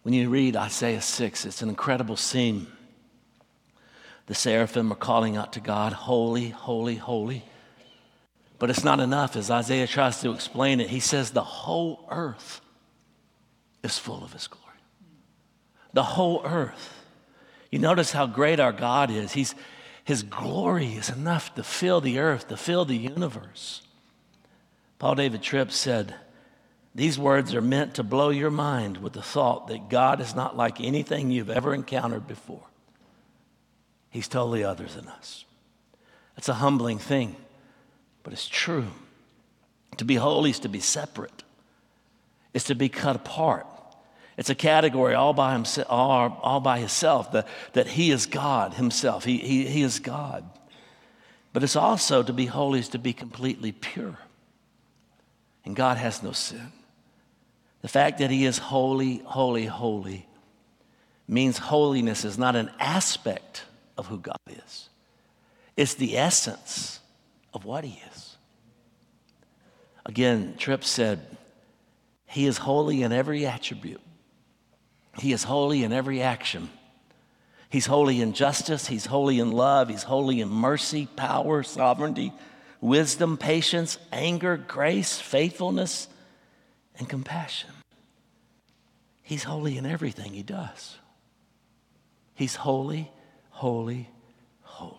When 0.00 0.14
you 0.14 0.30
read 0.30 0.56
Isaiah 0.56 1.02
6, 1.02 1.44
it's 1.44 1.60
an 1.60 1.68
incredible 1.68 2.16
scene. 2.16 2.68
The 4.28 4.34
seraphim 4.34 4.90
are 4.90 4.96
calling 4.96 5.36
out 5.36 5.52
to 5.52 5.60
God, 5.60 5.92
Holy, 5.92 6.48
holy, 6.48 6.94
holy. 6.94 7.44
But 8.58 8.70
it's 8.70 8.82
not 8.82 8.98
enough. 8.98 9.36
As 9.36 9.50
Isaiah 9.50 9.86
tries 9.86 10.22
to 10.22 10.30
explain 10.30 10.80
it, 10.80 10.88
he 10.88 11.00
says 11.00 11.30
the 11.30 11.44
whole 11.44 12.08
earth 12.10 12.62
is 13.82 13.98
full 13.98 14.24
of 14.24 14.32
his 14.32 14.46
glory. 14.46 14.64
The 15.92 16.02
whole 16.02 16.40
earth. 16.46 17.04
You 17.70 17.78
notice 17.78 18.10
how 18.10 18.26
great 18.26 18.58
our 18.58 18.72
God 18.72 19.10
is. 19.10 19.32
He's, 19.32 19.54
his 20.08 20.22
glory 20.22 20.94
is 20.94 21.10
enough 21.10 21.54
to 21.54 21.62
fill 21.62 22.00
the 22.00 22.18
earth, 22.18 22.48
to 22.48 22.56
fill 22.56 22.86
the 22.86 22.96
universe. 22.96 23.82
Paul 24.98 25.16
David 25.16 25.42
Tripp 25.42 25.70
said, 25.70 26.14
These 26.94 27.18
words 27.18 27.54
are 27.54 27.60
meant 27.60 27.92
to 27.96 28.02
blow 28.02 28.30
your 28.30 28.50
mind 28.50 28.96
with 28.96 29.12
the 29.12 29.20
thought 29.20 29.66
that 29.66 29.90
God 29.90 30.22
is 30.22 30.34
not 30.34 30.56
like 30.56 30.80
anything 30.80 31.30
you've 31.30 31.50
ever 31.50 31.74
encountered 31.74 32.26
before. 32.26 32.62
He's 34.08 34.28
totally 34.28 34.64
other 34.64 34.86
than 34.86 35.08
us. 35.08 35.44
It's 36.38 36.48
a 36.48 36.54
humbling 36.54 36.98
thing, 36.98 37.36
but 38.22 38.32
it's 38.32 38.48
true. 38.48 38.86
To 39.98 40.06
be 40.06 40.14
holy 40.14 40.48
is 40.48 40.60
to 40.60 40.70
be 40.70 40.80
separate, 40.80 41.42
it's 42.54 42.64
to 42.64 42.74
be 42.74 42.88
cut 42.88 43.14
apart. 43.14 43.66
It's 44.38 44.50
a 44.50 44.54
category 44.54 45.14
all 45.14 45.34
by 45.34 45.52
himself, 45.52 45.88
all, 45.90 46.38
all 46.44 46.60
by 46.60 46.78
himself 46.78 47.32
that, 47.32 47.48
that 47.72 47.88
he 47.88 48.12
is 48.12 48.24
God 48.24 48.74
himself. 48.74 49.24
He, 49.24 49.38
he, 49.38 49.66
he 49.66 49.82
is 49.82 49.98
God. 49.98 50.48
But 51.52 51.64
it's 51.64 51.74
also 51.74 52.22
to 52.22 52.32
be 52.32 52.46
holy 52.46 52.78
is 52.78 52.88
to 52.90 53.00
be 53.00 53.12
completely 53.12 53.72
pure. 53.72 54.16
And 55.64 55.74
God 55.74 55.96
has 55.96 56.22
no 56.22 56.30
sin. 56.30 56.70
The 57.82 57.88
fact 57.88 58.18
that 58.18 58.30
he 58.30 58.44
is 58.44 58.58
holy, 58.58 59.18
holy, 59.24 59.66
holy 59.66 60.28
means 61.26 61.58
holiness 61.58 62.24
is 62.24 62.38
not 62.38 62.54
an 62.54 62.70
aspect 62.78 63.64
of 63.96 64.06
who 64.06 64.18
God 64.18 64.38
is, 64.48 64.88
it's 65.76 65.94
the 65.94 66.16
essence 66.16 67.00
of 67.52 67.64
what 67.64 67.82
he 67.82 68.00
is. 68.14 68.36
Again, 70.06 70.54
Tripp 70.58 70.84
said, 70.84 71.36
He 72.26 72.46
is 72.46 72.58
holy 72.58 73.02
in 73.02 73.10
every 73.10 73.44
attribute. 73.44 74.00
He 75.18 75.32
is 75.32 75.44
holy 75.44 75.82
in 75.82 75.92
every 75.92 76.22
action. 76.22 76.70
He's 77.70 77.86
holy 77.86 78.20
in 78.20 78.32
justice. 78.32 78.86
He's 78.86 79.06
holy 79.06 79.40
in 79.40 79.52
love. 79.52 79.88
He's 79.88 80.04
holy 80.04 80.40
in 80.40 80.48
mercy, 80.48 81.06
power, 81.16 81.62
sovereignty, 81.62 82.32
wisdom, 82.80 83.36
patience, 83.36 83.98
anger, 84.12 84.56
grace, 84.56 85.20
faithfulness, 85.20 86.08
and 86.98 87.08
compassion. 87.08 87.70
He's 89.22 89.44
holy 89.44 89.76
in 89.76 89.84
everything 89.84 90.32
he 90.32 90.42
does. 90.42 90.96
He's 92.34 92.54
holy, 92.54 93.10
holy, 93.50 94.08
holy. 94.62 94.96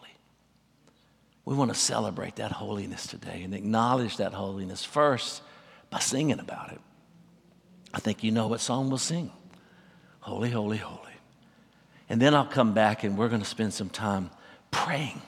We 1.46 1.56
want 1.56 1.74
to 1.74 1.80
celebrate 1.80 2.36
that 2.36 2.52
holiness 2.52 3.08
today 3.08 3.42
and 3.42 3.56
acknowledge 3.56 4.18
that 4.18 4.34
holiness 4.34 4.86
first 4.86 5.42
by 5.90 6.00
singing 6.00 6.40
about 6.40 6.72
it. 6.74 6.82
I 7.92 8.00
think 8.00 8.24
you 8.24 8.32
know 8.32 8.48
what 8.48 8.60
song 8.60 8.90
we'll 8.90 9.00
sing. 9.00 9.32
Holy, 10.30 10.52
holy, 10.52 10.78
holy. 10.78 11.00
And 12.08 12.22
then 12.22 12.36
I'll 12.36 12.46
come 12.46 12.76
back 12.76 13.04
and 13.04 13.18
we're 13.18 13.30
going 13.30 13.42
to 13.42 13.48
spend 13.48 13.74
some 13.74 13.90
time 13.90 14.30
praying 14.70 15.20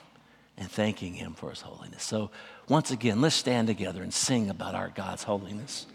and 0.56 0.70
thanking 0.70 1.14
Him 1.14 1.34
for 1.34 1.50
His 1.50 1.60
holiness. 1.60 2.04
So, 2.04 2.30
once 2.68 2.92
again, 2.92 3.20
let's 3.20 3.34
stand 3.34 3.66
together 3.66 4.00
and 4.04 4.14
sing 4.14 4.48
about 4.48 4.76
our 4.76 4.90
God's 4.90 5.24
holiness. 5.24 5.86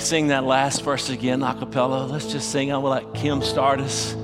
Sing 0.00 0.28
that 0.28 0.44
last 0.44 0.82
verse 0.82 1.10
again, 1.10 1.42
a 1.42 1.54
cappella. 1.54 2.06
Let's 2.06 2.30
just 2.30 2.50
sing. 2.50 2.72
I 2.72 2.78
will 2.78 2.90
let 2.90 3.14
Kim 3.14 3.42
start 3.42 3.80
us. 3.80 4.14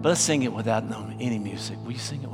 But 0.00 0.10
let's 0.10 0.20
sing 0.20 0.42
it 0.42 0.52
without 0.52 0.84
any 1.20 1.38
music. 1.38 1.76
Will 1.84 1.92
you 1.92 1.98
sing 1.98 2.22
it 2.22 2.27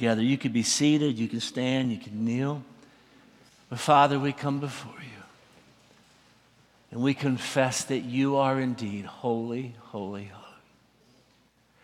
together. 0.00 0.22
You 0.22 0.38
could 0.38 0.54
be 0.54 0.62
seated, 0.62 1.18
you 1.18 1.28
can 1.28 1.40
stand, 1.40 1.92
you 1.92 1.98
can 1.98 2.24
kneel. 2.24 2.62
But 3.68 3.80
Father, 3.80 4.18
we 4.18 4.32
come 4.32 4.58
before 4.58 4.94
you. 4.98 5.22
And 6.90 7.02
we 7.02 7.12
confess 7.12 7.84
that 7.84 7.98
you 7.98 8.36
are 8.36 8.58
indeed 8.58 9.04
holy, 9.04 9.76
holy, 9.78 10.24
holy. 10.24 10.46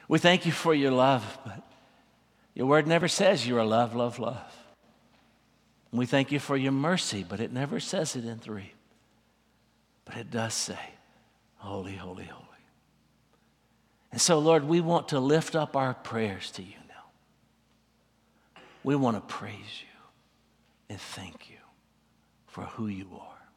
We 0.08 0.18
thank 0.18 0.46
you 0.46 0.52
for 0.52 0.74
your 0.74 0.92
love, 0.92 1.38
but 1.44 1.62
your 2.54 2.66
word 2.66 2.86
never 2.86 3.06
says 3.06 3.46
you're 3.46 3.62
love, 3.62 3.94
love, 3.94 4.18
love. 4.18 4.56
And 5.92 5.98
we 5.98 6.06
thank 6.06 6.32
you 6.32 6.40
for 6.40 6.56
your 6.56 6.72
mercy, 6.72 7.22
but 7.22 7.38
it 7.38 7.52
never 7.52 7.78
says 7.80 8.16
it 8.16 8.24
in 8.24 8.38
three. 8.38 8.72
But 10.06 10.16
it 10.16 10.30
does 10.30 10.54
say, 10.54 10.78
holy, 11.56 11.96
holy, 11.96 12.24
holy. 12.24 12.46
And 14.10 14.20
so, 14.22 14.38
Lord, 14.38 14.64
we 14.64 14.80
want 14.80 15.08
to 15.08 15.20
lift 15.20 15.54
up 15.54 15.76
our 15.76 15.92
prayers 15.92 16.50
to 16.52 16.62
you. 16.62 16.76
We 18.86 18.94
want 18.94 19.16
to 19.16 19.20
praise 19.20 19.82
you 19.82 19.98
and 20.88 21.00
thank 21.00 21.50
you 21.50 21.56
for 22.46 22.62
who 22.62 22.86
you 22.86 23.08
are. 23.20 23.48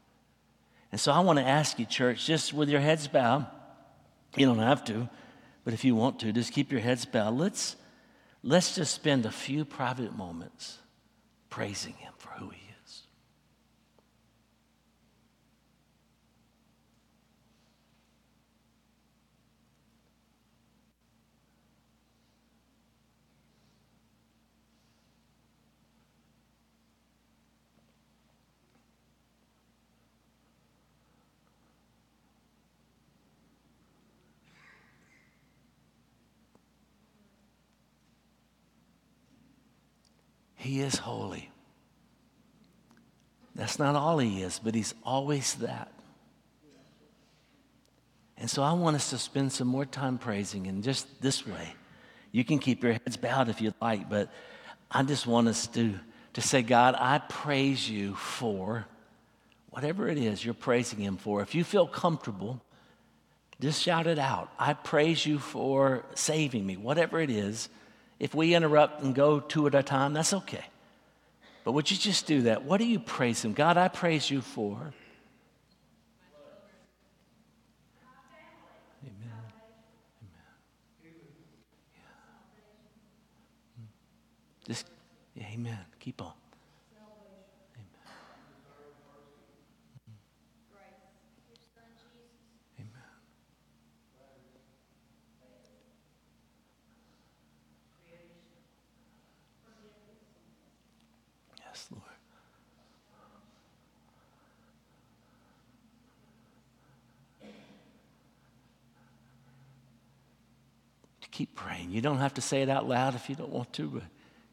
And 0.91 0.99
so 0.99 1.11
I 1.11 1.19
want 1.19 1.37
to 1.37 1.45
ask 1.45 1.77
you, 1.77 1.85
church, 1.85 2.25
just 2.25 2.51
with 2.51 2.67
your 2.67 2.79
heads 2.79 3.07
bowed, 3.07 3.45
you 4.35 4.47
don't 4.47 4.57
have 4.57 4.83
to, 4.85 5.07
but 5.63 5.75
if 5.75 5.85
you 5.85 5.93
want 5.93 6.19
to, 6.21 6.33
just 6.33 6.51
keep 6.51 6.71
your 6.71 6.81
heads 6.81 7.05
bowed. 7.05 7.37
Let's, 7.37 7.75
let's 8.41 8.73
just 8.73 8.91
spend 8.91 9.27
a 9.27 9.31
few 9.31 9.65
private 9.65 10.17
moments 10.17 10.79
praising 11.51 11.93
him 11.93 12.13
for 12.17 12.29
who 12.29 12.49
he 12.49 12.61
is. 12.67 12.68
He 40.69 40.81
is 40.81 40.97
holy. 40.97 41.49
That's 43.55 43.79
not 43.79 43.95
all 43.95 44.19
he 44.19 44.43
is, 44.43 44.61
but 44.63 44.75
he's 44.75 44.93
always 45.03 45.55
that. 45.55 45.91
And 48.37 48.47
so 48.47 48.61
I 48.61 48.73
want 48.73 48.95
us 48.95 49.09
to 49.09 49.17
spend 49.17 49.51
some 49.51 49.67
more 49.67 49.83
time 49.83 50.19
praising 50.19 50.67
in 50.67 50.83
just 50.83 51.07
this 51.23 51.47
way. 51.47 51.73
You 52.31 52.45
can 52.45 52.59
keep 52.59 52.83
your 52.83 52.93
heads 52.93 53.17
bowed 53.17 53.49
if 53.49 53.61
you'd 53.61 53.73
like, 53.81 54.11
but 54.11 54.31
I 54.91 55.01
just 55.01 55.25
want 55.25 55.47
us 55.47 55.65
to, 55.69 55.95
to 56.33 56.41
say, 56.41 56.61
God, 56.61 56.95
I 56.99 57.17
praise 57.17 57.89
you 57.89 58.13
for 58.13 58.85
whatever 59.71 60.07
it 60.07 60.19
is 60.19 60.45
you're 60.45 60.53
praising 60.53 60.99
him 60.99 61.17
for. 61.17 61.41
If 61.41 61.55
you 61.55 61.63
feel 61.63 61.87
comfortable, 61.87 62.61
just 63.59 63.81
shout 63.81 64.05
it 64.05 64.19
out. 64.19 64.51
I 64.59 64.73
praise 64.73 65.25
you 65.25 65.39
for 65.39 66.05
saving 66.13 66.63
me, 66.63 66.77
whatever 66.77 67.19
it 67.19 67.31
is. 67.31 67.69
If 68.19 68.35
we 68.35 68.53
interrupt 68.53 69.01
and 69.01 69.15
go 69.15 69.39
two 69.39 69.65
at 69.67 69.75
a 69.75 69.81
time, 69.81 70.13
that's 70.13 70.33
okay. 70.33 70.65
But 71.63 71.71
would 71.73 71.89
you 71.89 71.97
just 71.97 72.25
do 72.25 72.43
that? 72.43 72.63
What 72.63 72.77
do 72.79 72.85
you 72.85 72.99
praise 72.99 73.43
Him? 73.43 73.53
God, 73.53 73.77
I 73.77 73.87
praise 73.87 74.29
you 74.29 74.41
for. 74.41 74.75
Amen. 79.03 79.43
Amen. 80.21 80.47
Yeah. 81.93 82.01
Hmm. 83.77 83.85
Just, 84.67 84.85
yeah, 85.35 85.45
amen. 85.53 85.79
Keep 85.99 86.21
on. 86.21 86.33
Amen. 87.75 87.87
Amen. 92.79 92.89
Yes, 101.59 101.87
Lord. 101.91 102.03
Keep 111.39 111.55
praying. 111.55 111.91
You 111.91 112.01
don't 112.01 112.17
have 112.17 112.33
to 112.33 112.41
say 112.41 112.63
it 112.63 112.67
out 112.67 112.85
loud 112.85 113.15
if 113.15 113.29
you 113.29 113.35
don't 113.35 113.53
want 113.53 113.71
to, 113.71 113.87
but 113.87 114.03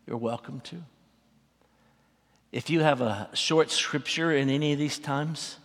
you're 0.07 0.16
welcome 0.16 0.61
to. 0.61 0.77
If 2.53 2.70
you 2.70 2.79
have 2.79 3.01
a 3.01 3.29
short 3.35 3.72
scripture 3.72 4.31
in 4.31 4.49
any 4.49 4.72
of 4.72 4.79
these 4.79 5.01
times 5.01 5.57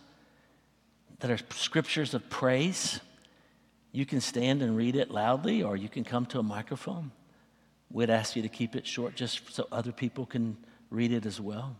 that 1.20 1.30
are 1.30 1.38
scriptures 1.50 2.12
of 2.12 2.28
praise, 2.28 2.98
you 3.92 4.04
can 4.04 4.20
stand 4.20 4.62
and 4.62 4.76
read 4.76 4.96
it 4.96 5.12
loudly 5.12 5.62
or 5.62 5.76
you 5.76 5.88
can 5.88 6.02
come 6.02 6.26
to 6.26 6.40
a 6.40 6.42
microphone. 6.42 7.12
We'd 7.88 8.10
ask 8.10 8.34
you 8.34 8.42
to 8.42 8.48
keep 8.48 8.74
it 8.74 8.84
short 8.84 9.14
just 9.14 9.54
so 9.54 9.68
other 9.70 9.92
people 9.92 10.26
can 10.26 10.56
read 10.90 11.12
it 11.12 11.24
as 11.24 11.40
well. 11.40 11.76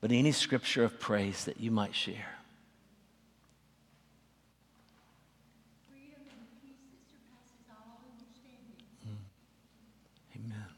But 0.00 0.12
any 0.12 0.32
scripture 0.32 0.82
of 0.82 0.98
praise 0.98 1.44
that 1.44 1.60
you 1.60 1.70
might 1.70 1.94
share. 1.94 2.38
Freedom 5.90 6.22
and 6.30 6.46
peace 6.62 6.88
that 6.88 7.04
surpasses 7.04 7.68
all 7.68 8.00
understanding. 8.06 8.86
Amen. 10.38 10.70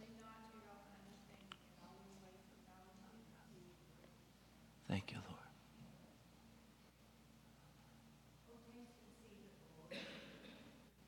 Lean 0.00 0.16
not 0.16 0.48
to 0.48 0.56
your 0.56 0.72
own 0.72 0.96
understanding 0.96 1.52
and 1.52 1.84
always 1.84 2.16
wait 2.24 2.40
for 2.48 2.56
God's 2.64 2.96
timing. 3.04 3.68
Thank 4.88 5.12
you, 5.12 5.18
Lord. 5.28 5.36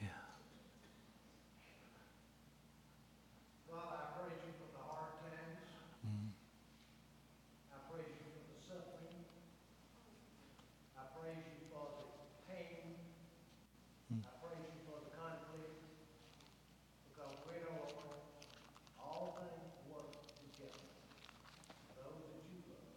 Yeah. 0.00 0.08
God, 3.70 3.92
I 3.94 4.04
praise 4.18 4.40
you 4.46 4.52
for 4.58 4.68
the 4.74 4.82
hard 4.82 5.12
times. 5.20 5.68
I 7.70 7.78
praise 7.90 8.10
you 8.10 8.26
for 8.32 8.42
the 8.50 8.58
suffering. 8.64 9.20
I 10.96 11.02
praise 11.14 11.44
you 11.46 11.60
for 11.70 11.86
the 12.00 12.06
pain. 12.48 12.96
I 14.24 14.32
praise 14.42 14.64
you 14.66 14.80
for 14.88 14.98
the 15.04 15.12
conflict. 15.14 15.78
Because 17.06 17.34
we 17.46 17.60
know, 17.62 17.78
Lord, 17.94 18.18
all 18.98 19.36
things 19.38 19.70
work 19.90 20.10
together. 20.34 20.88
for 21.86 21.94
Those 22.00 22.24
that 22.32 22.42
you 22.50 22.58
love. 22.72 22.90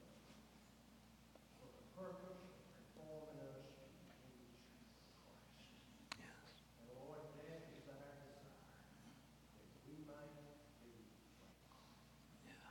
For 1.60 1.70
the 1.70 1.86
purpose 1.94 2.42
of 2.50 2.82
forming 2.98 3.38
us 3.46 3.66
into 3.78 4.08
Christ. 4.24 4.58
And 6.82 6.90
Lord, 6.98 7.22
that 7.38 7.62
is 7.70 7.86
our 7.90 8.10
desire. 8.24 8.40
that 9.54 9.70
we 9.86 10.02
might 10.08 10.34
do 10.82 10.92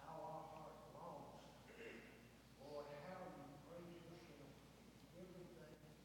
how 0.07 0.18
our 0.18 0.44
heart 0.51 0.77
longs. 0.96 1.46
Lord, 2.62 2.87
how 3.07 3.22
you 3.37 3.44
praise 3.66 4.03
yourself 4.03 4.51
in 5.14 5.20
everything 5.20 5.51
that 5.62 5.70
happens. 5.79 6.03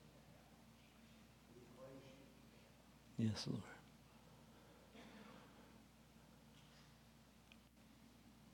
We 1.53 1.61
praise 1.77 2.05
you. 3.16 3.16
Yes, 3.27 3.45
Lord. 3.49 3.61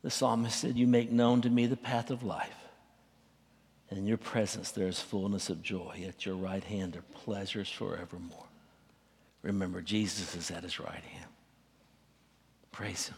The 0.01 0.09
psalmist 0.09 0.59
said, 0.59 0.77
You 0.77 0.87
make 0.87 1.11
known 1.11 1.41
to 1.41 1.49
me 1.49 1.65
the 1.67 1.77
path 1.77 2.11
of 2.11 2.23
life. 2.23 2.55
And 3.89 3.99
in 3.99 4.07
your 4.07 4.17
presence 4.17 4.71
there 4.71 4.87
is 4.87 4.99
fullness 4.99 5.49
of 5.49 5.61
joy. 5.61 6.05
At 6.07 6.25
your 6.25 6.35
right 6.35 6.63
hand 6.63 6.95
are 6.97 7.03
pleasures 7.13 7.69
forevermore. 7.69 8.47
Remember, 9.43 9.81
Jesus 9.81 10.35
is 10.35 10.51
at 10.51 10.63
his 10.63 10.79
right 10.79 11.03
hand. 11.03 11.31
Praise 12.71 13.07
him. 13.07 13.17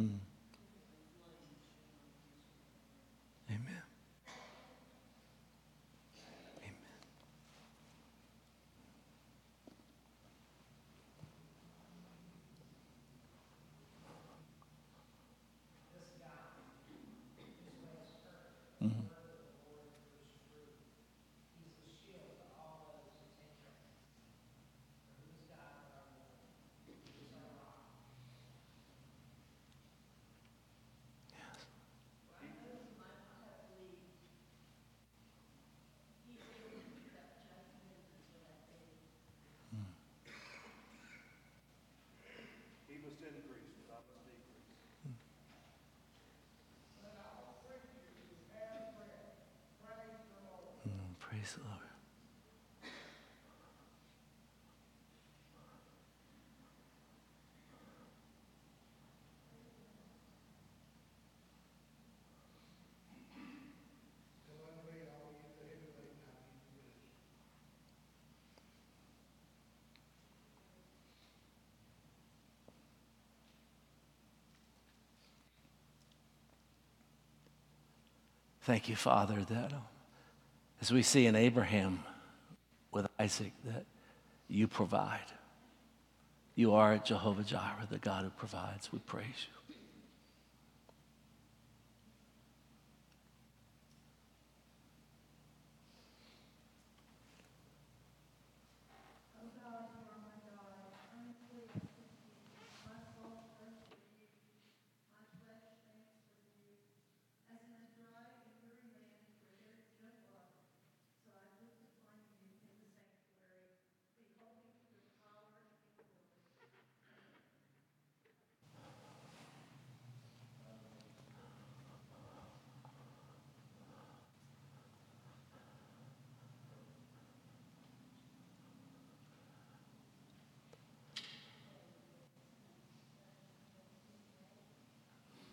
Amen. 0.00 0.20
Amen. 3.50 3.82
Mhm. 18.80 19.06
He 42.88 42.94
must 43.04 43.22
increase, 43.22 43.74
but 43.88 43.94
I 43.94 44.00
must 44.08 44.24
decrease. 44.24 45.06
Mm, 50.88 51.18
Lord. 51.58 51.90
Thank 78.62 78.88
you, 78.88 78.94
Father, 78.94 79.44
that 79.48 79.72
uh, 79.72 79.99
as 80.80 80.90
we 80.90 81.02
see 81.02 81.26
in 81.26 81.36
Abraham 81.36 82.02
with 82.90 83.06
Isaac, 83.18 83.52
that 83.64 83.84
you 84.48 84.66
provide. 84.66 85.20
You 86.54 86.74
are 86.74 86.98
Jehovah 86.98 87.42
Jireh, 87.44 87.86
the 87.90 87.98
God 87.98 88.24
who 88.24 88.30
provides. 88.30 88.92
We 88.92 88.98
praise 89.00 89.24
you. 89.26 89.74
O 99.36 99.46
God, 99.56 99.88
you 99.94 100.04
are 100.10 100.20
my 100.20 100.36
God, 100.44 100.92
earnestly 101.16 101.64
I 101.64 101.80
seek 101.80 102.12
you. 102.20 102.36
My 102.84 102.98
soul 103.16 103.40
thirsts 103.56 103.88
for 103.88 104.02
you, 104.10 104.28
my 105.16 105.24
flesh 105.44 105.80
faints 105.86 106.20
for 106.34 106.44
you. 106.60 106.76
As 107.48 107.62
in 107.64 107.72
a 107.72 107.88
dry 107.96 108.26
and 108.36 108.52
weary 108.60 108.90
land 108.92 109.32
where 109.40 109.56
there 109.64 109.80
is 109.80 109.88
no 110.04 110.12
water, 110.28 110.60
so 111.24 111.32
I 111.32 111.48
look 111.62 111.78
upon 111.88 112.20
you 112.20 112.36
in 112.36 112.84
the 112.84 112.92
sanctuary, 113.00 113.80
beholding 114.20 114.76
your 114.92 115.08
power 115.24 115.56
and 115.56 115.72
your 115.72 115.88
glory. 115.96 116.28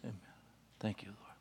Amen. 0.04 0.14
Thank 0.80 1.04
you, 1.04 1.10
Lord. 1.10 1.36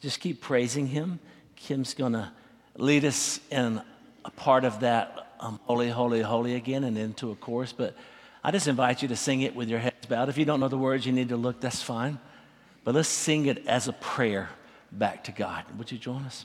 Just 0.00 0.20
keep 0.20 0.40
praising 0.40 0.86
Him. 0.86 1.20
Kim's 1.56 1.94
going 1.94 2.12
to 2.12 2.30
lead 2.76 3.04
us 3.04 3.40
in 3.50 3.80
a 4.24 4.30
part 4.30 4.64
of 4.64 4.80
that 4.80 5.34
um, 5.40 5.58
holy, 5.64 5.88
holy, 5.90 6.22
holy 6.22 6.54
again 6.54 6.84
and 6.84 6.96
into 6.96 7.30
a 7.30 7.36
chorus. 7.36 7.72
But 7.72 7.96
I 8.44 8.50
just 8.50 8.68
invite 8.68 9.02
you 9.02 9.08
to 9.08 9.16
sing 9.16 9.42
it 9.42 9.54
with 9.54 9.68
your 9.68 9.78
heads 9.78 10.06
bowed. 10.06 10.28
If 10.28 10.38
you 10.38 10.44
don't 10.44 10.60
know 10.60 10.68
the 10.68 10.78
words, 10.78 11.04
you 11.06 11.12
need 11.12 11.28
to 11.30 11.36
look, 11.36 11.60
that's 11.60 11.82
fine. 11.82 12.18
But 12.84 12.94
let's 12.94 13.08
sing 13.08 13.46
it 13.46 13.66
as 13.66 13.88
a 13.88 13.92
prayer 13.92 14.50
back 14.90 15.24
to 15.24 15.32
God. 15.32 15.64
Would 15.78 15.92
you 15.92 15.98
join 15.98 16.22
us? 16.24 16.44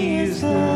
Jesus. 0.00 0.69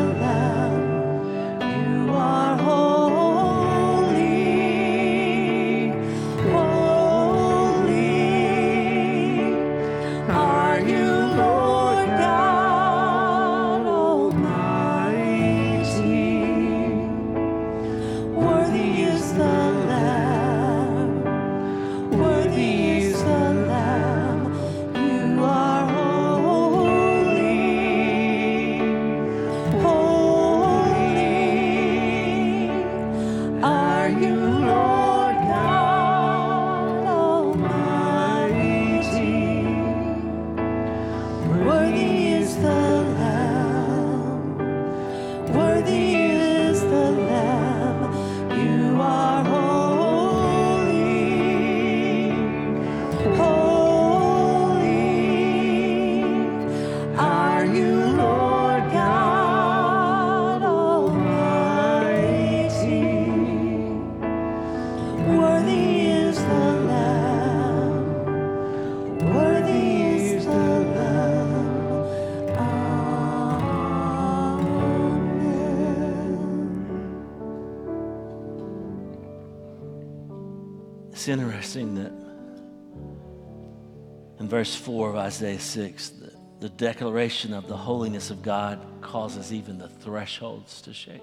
Verse 84.65 84.77
4 84.77 85.11
of 85.11 85.17
Isaiah 85.17 85.61
6, 85.61 86.09
the, 86.09 86.33
the 86.61 86.69
declaration 86.71 87.53
of 87.53 87.69
the 87.69 87.77
holiness 87.77 88.31
of 88.31 88.41
God 88.41 88.81
causes 89.03 89.53
even 89.53 89.77
the 89.77 89.91
thresholds 89.91 90.81
to 90.81 90.95
shake. 90.95 91.21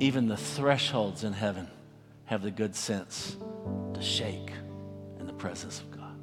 Even 0.00 0.26
the 0.26 0.36
thresholds 0.36 1.22
in 1.22 1.32
heaven 1.32 1.68
have 2.24 2.42
the 2.42 2.50
good 2.50 2.74
sense 2.74 3.36
to 3.94 4.02
shake 4.02 4.50
in 5.20 5.28
the 5.28 5.32
presence 5.32 5.78
of 5.78 5.92
God. 5.92 6.18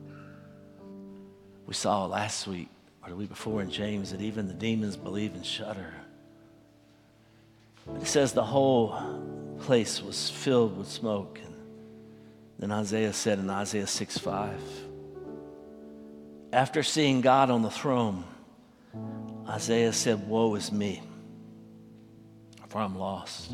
We 1.66 1.76
saw 1.76 2.08
last 2.08 2.46
week, 2.46 2.68
or 3.02 3.12
the 3.12 3.16
week 3.16 3.30
before 3.30 3.62
in 3.62 3.72
James, 3.72 4.12
that 4.12 4.20
even 4.20 4.50
the 4.50 4.54
demons 4.54 4.98
believe 4.98 5.34
and 5.34 5.46
shudder. 5.46 5.94
It 8.02 8.08
says 8.08 8.34
the 8.34 8.44
whole 8.44 9.58
place 9.62 10.04
was 10.04 10.30
filled 10.30 10.78
with 10.78 10.90
smoke. 10.90 11.40
And 11.42 11.56
then 12.60 12.72
Isaiah 12.74 13.14
said 13.14 13.40
in 13.40 13.50
Isaiah 13.50 13.88
6 13.88 14.18
5, 14.18 14.85
after 16.56 16.84
seeing 16.84 17.20
God 17.20 17.50
on 17.50 17.64
the 17.64 17.70
throne, 17.70 18.24
Isaiah 19.46 19.92
said, 19.92 20.26
Woe 20.26 20.56
is 20.56 20.72
me, 20.72 21.04
for 22.70 22.80
I'm 22.80 22.98
lost. 22.98 23.52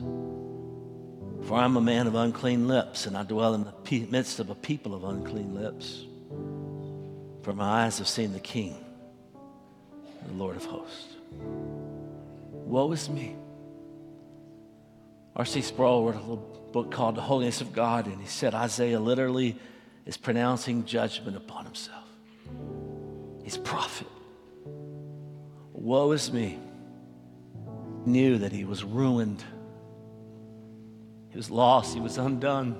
For 1.48 1.56
I'm 1.56 1.78
a 1.78 1.82
man 1.82 2.06
of 2.06 2.14
unclean 2.14 2.68
lips, 2.68 3.08
and 3.08 3.18
I 3.18 3.24
dwell 3.24 3.56
in 3.56 3.64
the 3.64 4.08
midst 4.12 4.40
of 4.40 4.52
a 4.52 4.56
people 4.56 4.94
of 4.94 5.04
unclean 5.04 5.56
lips. 5.56 6.06
For 7.42 7.54
my 7.54 7.86
eyes 7.86 7.98
have 7.98 8.08
seen 8.08 8.34
the 8.34 8.40
King, 8.40 8.76
the 10.28 10.34
Lord 10.34 10.56
of 10.56 10.66
hosts. 10.66 11.16
Woe 12.52 12.92
is 12.92 13.10
me. 13.10 13.36
R.C. 15.36 15.62
Sproul 15.64 16.06
wrote 16.06 16.16
a 16.18 16.20
little 16.20 16.70
book 16.72 16.92
called 16.92 17.16
The 17.16 17.22
Holiness 17.22 17.62
of 17.62 17.74
God, 17.74 18.06
and 18.06 18.22
he 18.22 18.28
said 18.28 18.54
Isaiah 18.54 19.00
literally 19.00 19.58
is 20.06 20.18
pronouncing 20.18 20.86
judgment 20.86 21.36
upon 21.36 21.66
himself. 21.66 22.11
He's 23.44 23.58
prophet. 23.58 24.08
Woe 25.74 26.12
is 26.12 26.32
me. 26.32 26.60
Knew 28.06 28.38
that 28.40 28.52
he 28.52 28.66
was 28.66 28.84
ruined. 28.84 29.44
He 31.30 31.38
was 31.38 31.50
lost. 31.50 31.94
He 31.94 32.00
was 32.00 32.18
undone. 32.18 32.76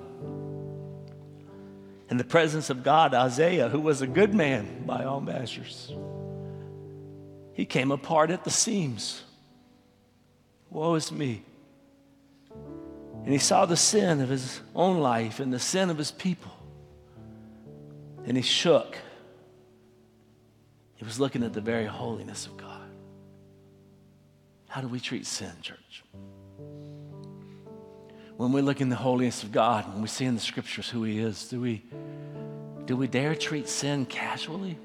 In 2.10 2.16
the 2.16 2.24
presence 2.24 2.70
of 2.70 2.82
God, 2.82 3.14
Isaiah, 3.14 3.68
who 3.68 3.80
was 3.80 4.02
a 4.02 4.06
good 4.06 4.34
man 4.34 4.84
by 4.86 5.04
all 5.04 5.20
measures, 5.20 5.92
he 7.54 7.64
came 7.64 7.90
apart 7.90 8.30
at 8.30 8.44
the 8.44 8.50
seams. 8.50 9.22
Woe 10.70 10.94
is 10.94 11.10
me. 11.10 11.42
And 13.24 13.32
he 13.32 13.38
saw 13.38 13.66
the 13.66 13.76
sin 13.76 14.20
of 14.20 14.28
his 14.28 14.60
own 14.74 14.98
life 14.98 15.38
and 15.38 15.52
the 15.52 15.58
sin 15.58 15.90
of 15.90 15.98
his 15.98 16.10
people. 16.10 16.52
And 18.24 18.36
he 18.36 18.42
shook. 18.42 18.96
He 21.02 21.04
was 21.04 21.18
looking 21.18 21.42
at 21.42 21.52
the 21.52 21.60
very 21.60 21.86
holiness 21.86 22.46
of 22.46 22.56
God. 22.56 22.88
How 24.68 24.80
do 24.80 24.86
we 24.86 25.00
treat 25.00 25.26
sin, 25.26 25.50
church? 25.60 26.04
When 28.36 28.52
we 28.52 28.62
look 28.62 28.80
in 28.80 28.88
the 28.88 28.94
holiness 28.94 29.42
of 29.42 29.50
God, 29.50 29.92
when 29.92 30.00
we 30.00 30.06
see 30.06 30.26
in 30.26 30.36
the 30.36 30.40
scriptures 30.40 30.88
who 30.88 31.02
He 31.02 31.18
is, 31.18 31.48
do 31.48 31.60
we, 31.60 31.82
do 32.84 32.96
we 32.96 33.08
dare 33.08 33.34
treat 33.34 33.68
sin 33.68 34.06
casually? 34.06 34.78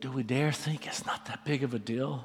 Do 0.00 0.10
we 0.10 0.22
dare 0.22 0.50
think 0.50 0.86
it's 0.86 1.04
not 1.04 1.26
that 1.26 1.44
big 1.44 1.64
of 1.64 1.74
a 1.74 1.78
deal? 1.78 2.24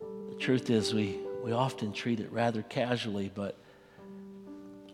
The 0.00 0.36
truth 0.40 0.68
is, 0.68 0.92
we, 0.92 1.16
we 1.44 1.52
often 1.52 1.92
treat 1.92 2.18
it 2.18 2.32
rather 2.32 2.62
casually, 2.62 3.30
but 3.32 3.56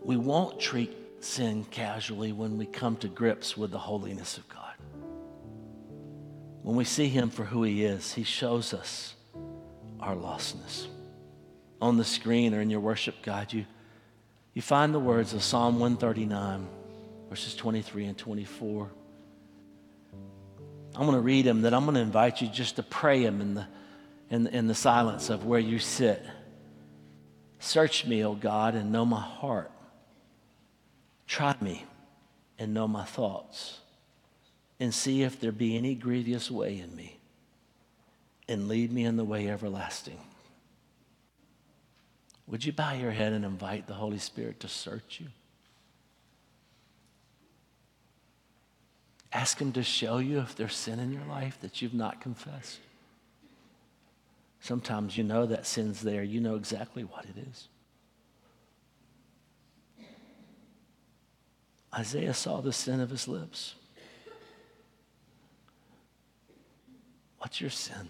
we 0.03 0.17
won't 0.17 0.59
treat 0.59 0.95
sin 1.23 1.65
casually 1.65 2.31
when 2.31 2.57
we 2.57 2.65
come 2.65 2.95
to 2.97 3.07
grips 3.07 3.57
with 3.57 3.71
the 3.71 3.77
holiness 3.77 4.37
of 4.37 4.47
God. 4.49 4.73
When 6.61 6.75
we 6.75 6.83
see 6.83 7.07
Him 7.07 7.29
for 7.29 7.45
who 7.45 7.63
He 7.63 7.83
is, 7.83 8.13
He 8.13 8.23
shows 8.23 8.73
us 8.73 9.15
our 9.99 10.15
lostness. 10.15 10.87
On 11.81 11.97
the 11.97 12.03
screen 12.03 12.53
or 12.53 12.61
in 12.61 12.69
your 12.69 12.79
worship 12.79 13.21
guide, 13.21 13.53
you, 13.53 13.65
you 14.53 14.61
find 14.61 14.93
the 14.93 14.99
words 14.99 15.33
of 15.33 15.43
Psalm 15.43 15.79
139, 15.79 16.67
verses 17.29 17.55
23 17.55 18.05
and 18.05 18.17
24. 18.17 18.89
I'm 20.95 21.05
going 21.05 21.13
to 21.13 21.21
read 21.21 21.45
them, 21.45 21.61
then 21.61 21.73
I'm 21.73 21.85
going 21.85 21.95
to 21.95 22.01
invite 22.01 22.41
you 22.41 22.47
just 22.47 22.75
to 22.75 22.83
pray 22.83 23.23
them 23.23 23.41
in 23.41 23.53
the, 23.53 23.67
in, 24.29 24.47
in 24.47 24.67
the 24.67 24.75
silence 24.75 25.29
of 25.29 25.45
where 25.45 25.59
you 25.59 25.79
sit. 25.79 26.25
Search 27.59 28.05
me, 28.05 28.23
O 28.25 28.35
God, 28.35 28.75
and 28.75 28.91
know 28.91 29.05
my 29.05 29.21
heart. 29.21 29.71
Try 31.29 31.55
me 31.61 31.85
and 32.57 32.73
know 32.73 32.87
my 32.87 33.05
thoughts, 33.05 33.81
and 34.79 34.91
see 34.91 35.21
if 35.21 35.39
there 35.39 35.51
be 35.51 35.77
any 35.77 35.93
grievous 35.93 36.49
way 36.49 36.79
in 36.79 36.93
me, 36.95 37.19
and 38.47 38.67
lead 38.67 38.91
me 38.91 39.05
in 39.05 39.15
the 39.15 39.23
way 39.23 39.47
everlasting. 39.47 40.19
Would 42.47 42.65
you 42.65 42.73
bow 42.73 42.93
your 42.93 43.11
head 43.11 43.31
and 43.31 43.45
invite 43.45 43.85
the 43.85 43.93
Holy 43.93 44.17
Spirit 44.17 44.59
to 44.61 44.67
search 44.67 45.19
you? 45.21 45.27
Ask 49.31 49.61
Him 49.61 49.71
to 49.73 49.83
show 49.83 50.17
you 50.17 50.39
if 50.39 50.55
there's 50.55 50.75
sin 50.75 50.97
in 50.97 51.13
your 51.13 51.25
life 51.29 51.59
that 51.61 51.79
you've 51.79 51.93
not 51.93 52.21
confessed. 52.21 52.79
Sometimes 54.61 55.15
you 55.15 55.23
know 55.23 55.45
that 55.45 55.67
sin's 55.67 56.01
there, 56.01 56.23
you 56.23 56.41
know 56.41 56.55
exactly 56.55 57.03
what 57.03 57.25
it 57.25 57.47
is. 57.49 57.67
Isaiah 61.93 62.33
saw 62.33 62.61
the 62.61 62.73
sin 62.73 62.99
of 62.99 63.09
his 63.09 63.27
lips. 63.27 63.75
What's 67.39 67.59
your 67.59 67.69
sin? 67.69 68.09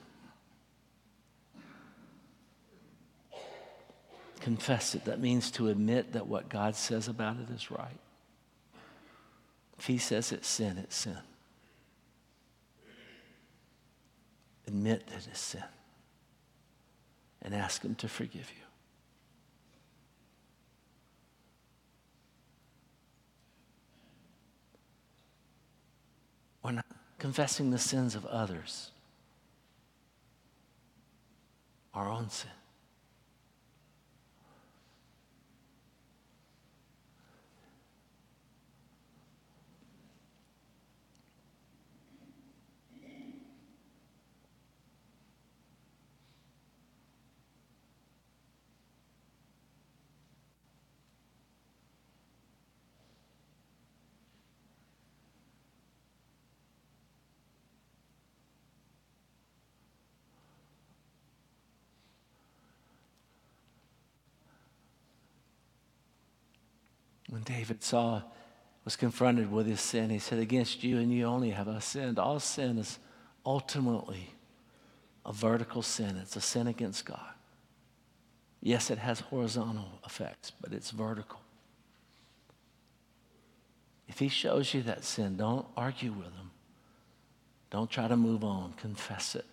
Confess 4.41 4.95
it. 4.95 5.05
That 5.05 5.19
means 5.19 5.51
to 5.51 5.67
admit 5.67 6.13
that 6.13 6.27
what 6.27 6.49
God 6.49 6.75
says 6.75 7.07
about 7.07 7.37
it 7.37 7.49
is 7.53 7.69
right. 7.69 7.99
If 9.77 9.85
He 9.85 9.97
says 9.97 10.31
it's 10.31 10.47
sin, 10.47 10.77
it's 10.77 10.95
sin. 10.95 11.17
Admit 14.67 15.07
that 15.07 15.27
it's 15.27 15.39
sin 15.39 15.63
and 17.41 17.55
ask 17.55 17.83
Him 17.83 17.95
to 17.95 18.07
forgive 18.07 18.49
you. 18.49 18.63
We're 26.63 26.71
not 26.71 26.85
confessing 27.19 27.69
the 27.69 27.77
sins 27.77 28.15
of 28.15 28.25
others, 28.25 28.91
our 31.93 32.09
own 32.09 32.29
sin. 32.29 32.49
When 67.29 67.38
David 67.49 67.81
saw, 67.81 68.21
was 68.85 68.95
confronted 68.95 69.51
with 69.51 69.65
his 69.65 69.81
sin, 69.81 70.11
he 70.11 70.19
said, 70.19 70.37
Against 70.37 70.83
you 70.83 70.99
and 70.99 71.11
you 71.11 71.25
only 71.25 71.49
have 71.49 71.67
I 71.67 71.79
sinned. 71.79 72.19
All 72.19 72.39
sin 72.39 72.77
is 72.77 72.99
ultimately 73.43 74.35
a 75.25 75.33
vertical 75.33 75.81
sin, 75.81 76.15
it's 76.17 76.35
a 76.35 76.41
sin 76.41 76.67
against 76.67 77.05
God. 77.05 77.33
Yes, 78.61 78.91
it 78.91 78.99
has 78.99 79.21
horizontal 79.21 79.99
effects, 80.05 80.51
but 80.61 80.73
it's 80.73 80.91
vertical. 80.91 81.39
If 84.07 84.19
he 84.19 84.27
shows 84.27 84.73
you 84.75 84.83
that 84.83 85.03
sin, 85.03 85.35
don't 85.37 85.65
argue 85.75 86.11
with 86.11 86.27
him. 86.27 86.51
Don't 87.71 87.89
try 87.89 88.07
to 88.07 88.17
move 88.17 88.43
on, 88.43 88.73
confess 88.73 89.33
it. 89.33 89.45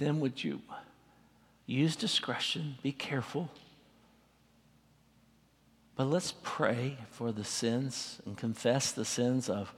Then 0.00 0.18
would 0.18 0.42
you 0.42 0.60
use 1.66 1.94
discretion, 1.94 2.76
be 2.82 2.90
careful. 2.90 3.48
But 5.94 6.06
let's 6.06 6.34
pray 6.42 6.96
for 7.10 7.30
the 7.30 7.44
sins 7.44 8.20
and 8.24 8.36
confess 8.36 8.90
the 8.90 9.04
sins 9.04 9.48
of 9.48 9.72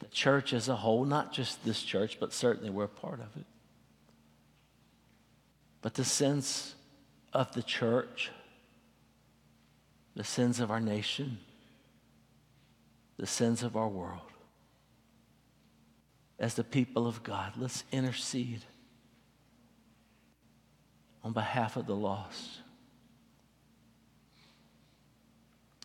the 0.00 0.08
church 0.08 0.52
as 0.52 0.68
a 0.68 0.76
whole, 0.76 1.04
not 1.04 1.32
just 1.32 1.64
this 1.64 1.82
church, 1.82 2.18
but 2.20 2.32
certainly 2.32 2.70
we're 2.70 2.84
a 2.84 2.88
part 2.88 3.20
of 3.20 3.36
it. 3.36 3.46
But 5.80 5.94
the 5.94 6.04
sins 6.04 6.74
of 7.32 7.52
the 7.54 7.62
church, 7.62 8.30
the 10.16 10.24
sins 10.24 10.58
of 10.58 10.70
our 10.70 10.80
nation, 10.80 11.38
the 13.16 13.26
sins 13.26 13.62
of 13.62 13.76
our 13.76 13.88
world. 13.88 14.20
As 16.38 16.54
the 16.54 16.64
people 16.64 17.06
of 17.06 17.22
God, 17.22 17.52
let's 17.56 17.84
intercede 17.92 18.64
on 21.28 21.34
behalf 21.34 21.76
of 21.76 21.86
the 21.86 21.94
lost. 21.94 22.60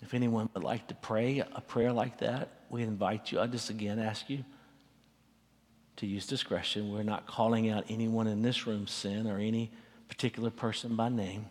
If 0.01 0.13
anyone 0.13 0.49
would 0.53 0.63
like 0.63 0.87
to 0.87 0.95
pray 0.95 1.39
a 1.39 1.59
prayer 1.59 1.91
like 1.91 2.19
that, 2.19 2.47
we 2.69 2.81
invite 2.81 3.29
you. 3.29 3.41
I 3.41 3.47
just 3.47 3.69
again 3.69 3.99
ask 3.99 4.29
you 4.29 4.45
to 5.97 6.05
use 6.05 6.25
discretion. 6.25 6.93
We're 6.93 7.03
not 7.03 7.27
calling 7.27 7.69
out 7.69 7.83
anyone 7.89 8.25
in 8.27 8.41
this 8.41 8.65
room 8.65 8.87
sin 8.87 9.27
or 9.27 9.37
any 9.37 9.69
particular 10.07 10.49
person 10.49 10.95
by 10.95 11.09
name. 11.09 11.47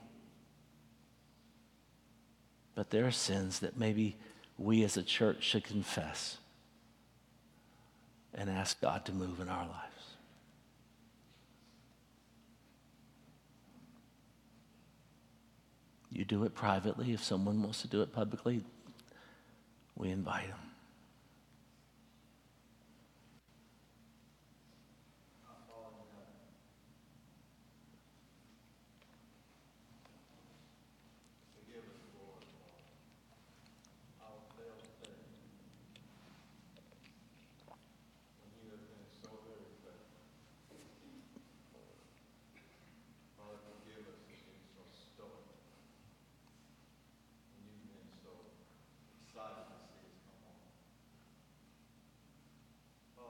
But 2.75 2.89
there 2.89 3.05
are 3.05 3.11
sins 3.11 3.59
that 3.59 3.77
maybe 3.77 4.17
we 4.57 4.85
as 4.85 4.97
a 4.97 5.03
church 5.03 5.43
should 5.43 5.65
confess 5.65 6.39
and 8.33 8.49
ask 8.49 8.81
God 8.81 9.05
to 9.05 9.13
move 9.13 9.39
in 9.41 9.51
our 9.51 9.67
lives. 9.67 9.92
You 16.13 16.25
do 16.25 16.45
it 16.45 16.55
privately. 16.55 17.13
If 17.13 17.25
someone 17.25 17.63
wants 17.63 17.83
to 17.83 17.89
do 17.89 18.03
it 18.03 18.13
publicly, 18.13 18.63
we 19.97 20.11
invite 20.11 20.49
them. 20.49 20.72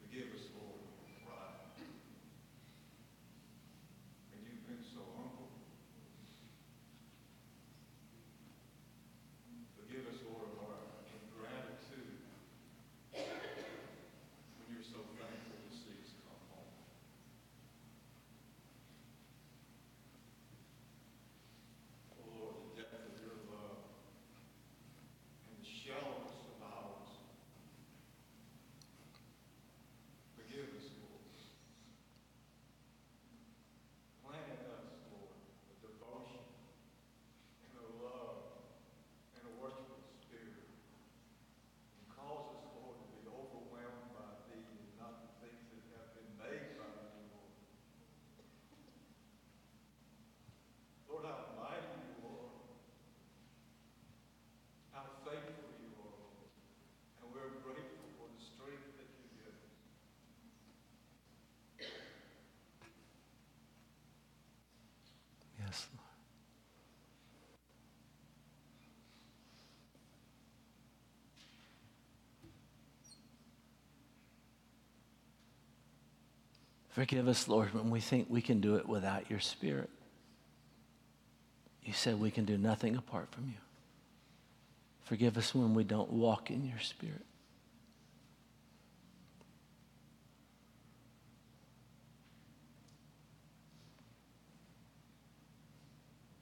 Forgive 0.00 0.32
us, 0.32 0.48
Lord, 0.56 0.80
for 0.96 1.04
pride. 1.28 1.76
And 4.32 4.40
you've 4.48 4.64
been 4.66 4.80
so 4.80 5.04
humble. 5.12 5.52
Forgive 9.76 10.08
us, 10.08 10.16
Lord, 10.24 10.56
of 10.56 10.64
our 10.64 10.80
ingratitude. 11.12 12.24
When 13.12 14.66
you're 14.72 14.88
so 14.88 15.04
thankful 15.20 15.60
to 15.68 15.72
see 15.76 16.00
us 16.00 16.16
come 16.24 16.40
home. 16.48 16.72
Oh, 22.16 22.24
Lord, 22.40 22.56
the 22.72 22.80
depth 22.80 23.04
of 23.04 23.20
your 23.20 23.36
love 23.52 23.84
and 25.44 25.60
the 25.60 25.68
shallowness 25.68 26.40
of 26.56 26.64
ours. 26.64 27.20
Forgive 30.36 30.72
us, 30.76 30.88
Lord. 31.04 31.36
Plant 34.24 34.48
in 34.56 34.62
us, 34.72 34.88
Lord, 35.12 35.36
a 35.68 35.74
devotion 35.84 36.44
and 37.62 37.72
a 37.76 37.86
love 38.00 38.40
and 39.36 39.42
a 39.46 39.52
worshipful 39.60 40.00
spirit. 40.24 40.64
And 42.00 42.04
cause 42.08 42.56
us, 42.56 42.64
Lord, 42.74 42.96
to 43.04 43.06
be 43.14 43.22
overwhelmed 43.28 44.10
by 44.16 44.28
thee 44.48 44.64
and 44.64 44.96
not 44.96 45.28
the 45.28 45.32
things 45.44 45.68
that 45.70 45.84
have 45.94 46.10
been 46.16 46.32
made 46.40 46.74
by 46.80 46.88
thee, 47.04 47.28
Lord. 47.36 47.54
Lord, 51.06 51.24
how 51.28 51.52
mighty 51.54 52.00
you 52.02 52.18
are. 52.26 52.64
How 54.90 55.04
faithful 55.22 55.70
you 55.78 55.92
are, 56.02 56.18
Lord. 56.18 56.50
And 57.22 57.30
we're 57.30 57.54
grateful 57.62 58.08
for 58.18 58.26
the 58.32 58.42
strength 58.42 58.90
that 58.98 59.06
you 59.06 59.26
give 59.38 59.54
us. 59.54 59.70
Yes, 65.58 65.86
Lord. 65.96 66.04
Forgive 76.96 77.28
us, 77.28 77.46
Lord, 77.46 77.74
when 77.74 77.90
we 77.90 78.00
think 78.00 78.28
we 78.30 78.40
can 78.40 78.62
do 78.62 78.76
it 78.76 78.88
without 78.88 79.28
your 79.28 79.38
Spirit. 79.38 79.90
You 81.82 81.92
said 81.92 82.18
we 82.18 82.30
can 82.30 82.46
do 82.46 82.56
nothing 82.56 82.96
apart 82.96 83.28
from 83.32 83.48
you. 83.48 83.60
Forgive 85.02 85.36
us 85.36 85.54
when 85.54 85.74
we 85.74 85.84
don't 85.84 86.10
walk 86.10 86.50
in 86.50 86.64
your 86.64 86.78
Spirit. 86.78 87.26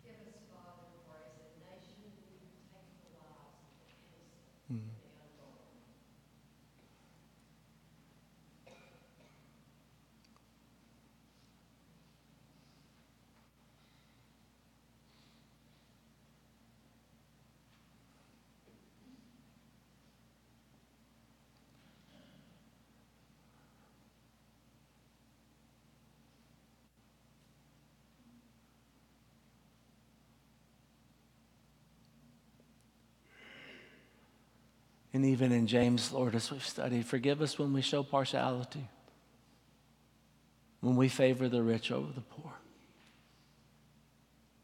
Give 0.04 0.14
us, 0.14 0.38
Father, 0.54 0.86
for 1.02 1.18
as 1.18 1.34
a 1.34 1.50
nation 1.66 1.98
we 1.98 2.30
take 2.70 2.94
the 3.02 3.10
lives 3.18 3.58
of 3.58 3.74
the 3.74 3.90
innocent 4.06 4.54
and 4.86 5.02
the 5.02 5.18
unborn. 5.18 5.74
And 35.14 35.24
even 35.24 35.52
in 35.52 35.68
James, 35.68 36.12
Lord, 36.12 36.34
as 36.34 36.50
we've 36.50 36.66
studied, 36.66 37.06
forgive 37.06 37.40
us 37.40 37.56
when 37.56 37.72
we 37.72 37.82
show 37.82 38.02
partiality, 38.02 38.88
when 40.80 40.96
we 40.96 41.08
favor 41.08 41.48
the 41.48 41.62
rich 41.62 41.92
over 41.92 42.12
the 42.12 42.20
poor, 42.20 42.52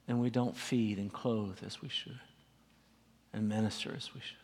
and 0.08 0.20
we 0.20 0.28
don't 0.28 0.56
feed 0.56 0.98
and 0.98 1.12
clothe 1.12 1.58
as 1.64 1.80
we 1.80 1.88
should, 1.88 2.18
and 3.32 3.48
minister 3.48 3.94
as 3.96 4.12
we 4.12 4.20
should. 4.20 4.36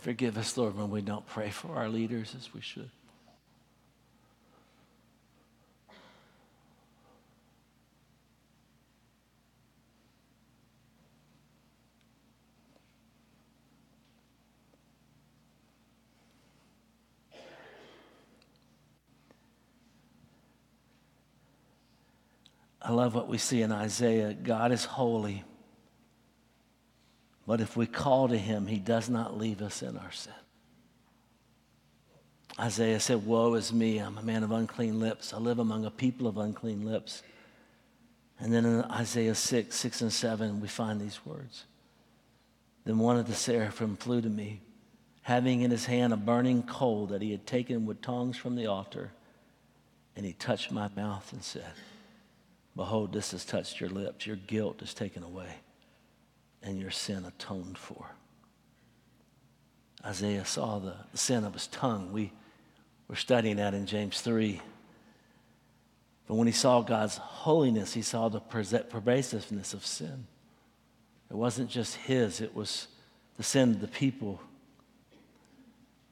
And 0.00 0.04
forgive 0.04 0.38
us, 0.38 0.56
Lord, 0.56 0.78
when 0.78 0.88
we 0.88 1.02
don't 1.02 1.26
pray 1.26 1.50
for 1.50 1.76
our 1.76 1.86
leaders 1.86 2.34
as 2.34 2.54
we 2.54 2.62
should. 2.62 2.88
I 22.80 22.92
love 22.92 23.14
what 23.14 23.28
we 23.28 23.36
see 23.36 23.60
in 23.60 23.70
Isaiah. 23.70 24.32
God 24.32 24.72
is 24.72 24.86
holy. 24.86 25.44
But 27.50 27.60
if 27.60 27.76
we 27.76 27.88
call 27.88 28.28
to 28.28 28.38
him, 28.38 28.68
he 28.68 28.78
does 28.78 29.10
not 29.10 29.36
leave 29.36 29.60
us 29.60 29.82
in 29.82 29.98
our 29.98 30.12
sin. 30.12 30.32
Isaiah 32.60 33.00
said, 33.00 33.26
Woe 33.26 33.54
is 33.54 33.72
me, 33.72 33.98
I'm 33.98 34.16
a 34.18 34.22
man 34.22 34.44
of 34.44 34.52
unclean 34.52 35.00
lips. 35.00 35.34
I 35.34 35.38
live 35.38 35.58
among 35.58 35.84
a 35.84 35.90
people 35.90 36.28
of 36.28 36.38
unclean 36.38 36.86
lips. 36.86 37.24
And 38.38 38.52
then 38.52 38.64
in 38.64 38.82
Isaiah 38.84 39.34
6, 39.34 39.74
6 39.74 40.00
and 40.00 40.12
7, 40.12 40.60
we 40.60 40.68
find 40.68 41.00
these 41.00 41.26
words. 41.26 41.64
Then 42.84 43.00
one 43.00 43.16
of 43.16 43.26
the 43.26 43.34
seraphim 43.34 43.96
flew 43.96 44.20
to 44.20 44.28
me, 44.28 44.60
having 45.22 45.62
in 45.62 45.72
his 45.72 45.86
hand 45.86 46.12
a 46.12 46.16
burning 46.16 46.62
coal 46.62 47.06
that 47.06 47.20
he 47.20 47.32
had 47.32 47.48
taken 47.48 47.84
with 47.84 48.00
tongs 48.00 48.36
from 48.36 48.54
the 48.54 48.66
altar. 48.66 49.10
And 50.14 50.24
he 50.24 50.34
touched 50.34 50.70
my 50.70 50.88
mouth 50.94 51.32
and 51.32 51.42
said, 51.42 51.72
Behold, 52.76 53.12
this 53.12 53.32
has 53.32 53.44
touched 53.44 53.80
your 53.80 53.90
lips. 53.90 54.24
Your 54.24 54.36
guilt 54.36 54.82
is 54.82 54.94
taken 54.94 55.24
away, 55.24 55.56
and 56.62 56.78
your 56.78 56.90
sin 56.90 57.24
atoned 57.24 57.78
for. 57.78 58.06
Isaiah 60.04 60.44
saw 60.44 60.78
the, 60.78 60.94
sin 61.14 61.44
of 61.44 61.54
his 61.54 61.66
tongue. 61.66 62.12
We 62.12 62.32
were 63.08 63.16
studying 63.16 63.56
that 63.56 63.74
in 63.74 63.86
James 63.86 64.20
3. 64.20 64.60
But 66.26 66.34
when 66.34 66.46
he 66.46 66.52
saw 66.52 66.80
God's 66.80 67.16
holiness, 67.16 67.92
he 67.92 68.02
saw 68.02 68.28
the 68.28 68.40
pervasiveness 68.40 69.74
of 69.74 69.84
sin. 69.84 70.26
It 71.30 71.36
wasn't 71.36 71.70
just 71.70 71.96
his, 71.96 72.40
it 72.40 72.54
was 72.54 72.88
the 73.36 73.42
sin 73.42 73.70
of 73.70 73.80
the 73.80 73.88
people. 73.88 74.40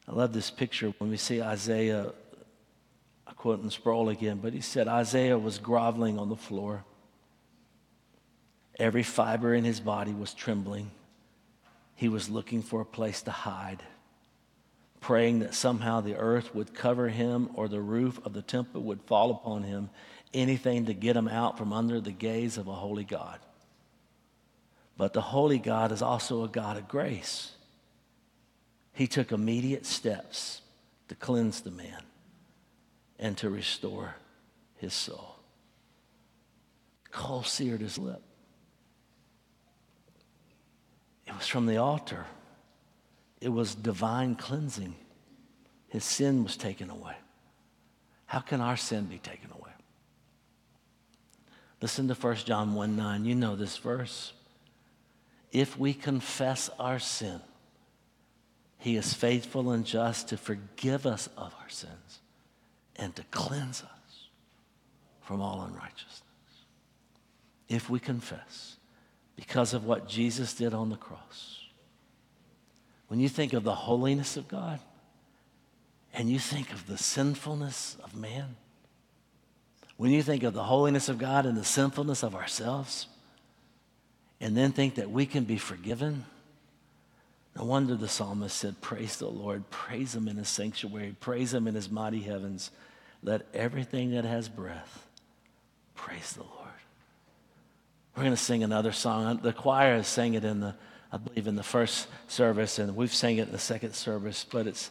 I 0.07 0.13
love 0.13 0.33
this 0.33 0.51
picture 0.51 0.93
when 0.99 1.11
we 1.11 1.17
see 1.17 1.43
Isaiah 1.43 2.13
I 3.29 3.33
quote 3.33 3.63
in 3.63 3.71
Sproul 3.71 4.09
again, 4.09 4.39
but 4.43 4.55
he 4.55 4.63
said 4.63 4.89
Isaiah 4.89 5.39
was 5.39 5.59
groveling 5.59 6.19
on 6.19 6.31
the 6.31 6.37
floor. 6.37 6.85
Every 8.79 9.03
fiber 9.03 9.55
in 9.55 9.65
his 9.65 9.81
body 9.81 10.13
was 10.13 10.35
trembling. 10.35 10.91
He 11.97 12.09
was 12.09 12.31
looking 12.31 12.63
for 12.63 12.81
a 12.81 12.87
place 12.87 13.23
to 13.23 13.33
hide, 13.33 13.83
praying 15.01 15.41
that 15.41 15.55
somehow 15.55 16.01
the 16.01 16.17
earth 16.17 16.55
would 16.55 16.75
cover 16.75 17.09
him 17.09 17.51
or 17.55 17.67
the 17.67 17.81
roof 17.81 18.21
of 18.25 18.35
the 18.35 18.43
temple 18.43 18.83
would 18.83 19.03
fall 19.03 19.33
upon 19.33 19.65
him, 19.65 19.91
anything 20.33 20.87
to 20.87 20.95
get 20.95 21.17
him 21.17 21.27
out 21.27 21.59
from 21.59 21.73
under 21.73 22.01
the 22.01 22.13
gaze 22.13 22.57
of 22.57 22.69
a 22.69 22.73
holy 22.73 23.05
God. 23.05 23.41
But 24.97 25.13
the 25.13 25.21
holy 25.21 25.59
God 25.59 25.91
is 25.91 26.03
also 26.03 26.45
a 26.45 26.49
God 26.49 26.77
of 26.77 26.87
grace. 26.87 27.53
He 28.93 29.07
took 29.07 29.33
immediate 29.33 29.87
steps 29.87 30.61
to 31.09 31.15
cleanse 31.15 31.61
the 31.61 31.71
man 31.71 32.03
and 33.19 33.37
to 33.39 33.51
restore 33.51 34.17
his 34.77 34.95
soul. 34.95 35.37
Coal 37.11 37.43
seared 37.43 37.81
his 37.81 37.99
lip. 37.99 38.23
It 41.29 41.37
was 41.37 41.47
from 41.47 41.67
the 41.67 41.77
altar, 41.77 42.27
it 43.41 43.51
was 43.51 43.75
divine 43.75 44.35
cleansing. 44.35 44.95
His 45.89 46.05
sin 46.05 46.45
was 46.45 46.57
taken 46.57 46.91
away. 46.91 47.15
How 48.27 48.41
can 48.41 48.61
our 48.61 48.77
sin 48.77 49.07
be 49.07 49.19
taken 49.19 49.51
away? 49.53 49.71
Listen 51.81 52.09
to 52.09 52.15
1 52.15 52.37
John 52.37 52.75
1 52.75 52.97
9. 52.97 53.25
You 53.25 53.35
know 53.35 53.57
this 53.57 53.77
verse. 53.79 54.33
If 55.51 55.79
we 55.79 55.95
confess 55.95 56.69
our 56.79 56.99
sin, 56.99 57.41
he 58.79 58.97
is 58.97 59.15
faithful 59.15 59.71
and 59.71 59.85
just 59.85 60.29
to 60.29 60.37
forgive 60.37 61.07
us 61.07 61.29
of 61.37 61.55
our 61.61 61.69
sins 61.69 62.21
and 62.97 63.15
to 63.17 63.23
cleanse 63.31 63.83
us 63.83 64.29
from 65.23 65.41
all 65.41 65.63
unrighteousness. 65.63 66.23
If 67.69 67.89
we 67.89 67.99
confess, 67.99 68.78
because 69.39 69.73
of 69.73 69.85
what 69.85 70.09
Jesus 70.09 70.53
did 70.53 70.75
on 70.75 70.91
the 70.91 70.97
cross. 70.97 71.61
When 73.07 73.21
you 73.21 73.29
think 73.29 73.53
of 73.53 73.63
the 73.63 73.73
holiness 73.73 74.37
of 74.37 74.49
God 74.49 74.81
and 76.13 76.29
you 76.29 76.41
think 76.41 76.73
of 76.73 76.89
the 76.89 76.99
sinfulness 76.99 77.97
of 78.03 78.17
man, 78.17 78.57
when 79.97 80.11
you 80.11 80.25
think 80.25 80.43
of 80.43 80.55
the 80.55 80.65
holiness 80.65 81.09
of 81.09 81.19
God 81.19 81.47
and 81.47 81.57
the 81.57 81.65
sinfulness 81.65 82.25
of 82.25 82.35
ourselves, 82.35 83.07
and 84.41 84.57
then 84.57 84.73
think 84.73 84.97
that 84.97 85.09
we 85.09 85.25
can 85.25 85.45
be 85.45 85.57
forgiven, 85.57 86.25
no 87.55 87.63
wonder 87.65 87.95
the 87.95 88.09
psalmist 88.09 88.57
said, 88.57 88.81
Praise 88.81 89.19
the 89.19 89.29
Lord, 89.29 89.71
praise 89.71 90.17
him 90.17 90.27
in 90.27 90.37
his 90.37 90.49
sanctuary, 90.49 91.15
praise 91.21 91.55
him 91.55 91.69
in 91.69 91.77
his 91.77 91.89
mighty 91.89 92.23
heavens. 92.23 92.73
Let 93.23 93.47
everything 93.55 94.11
that 94.11 94.25
has 94.25 94.49
breath 94.49 95.07
praise 95.95 96.33
the 96.33 96.43
Lord. 96.43 96.58
We're 98.17 98.25
going 98.25 98.35
to 98.35 98.43
sing 98.43 98.65
another 98.65 98.93
song. 98.93 99.41
The 99.43 99.53
choir 99.53 99.97
has 99.97 100.09
sang 100.09 100.35
it 100.35 100.45
in 100.45 100.61
the, 100.61 100.75
I 101.13 101.19
believe, 101.19 101.47
in 101.47 101.55
the 101.55 101.63
first 101.63 102.09
service, 102.27 102.79
and 102.79 102.97
we've 102.97 103.15
sang 103.15 103.39
it 103.39 103.47
in 103.47 103.53
the 103.53 103.59
second 103.59 103.95
service, 103.95 104.45
but 104.51 104.67
it's 104.67 104.91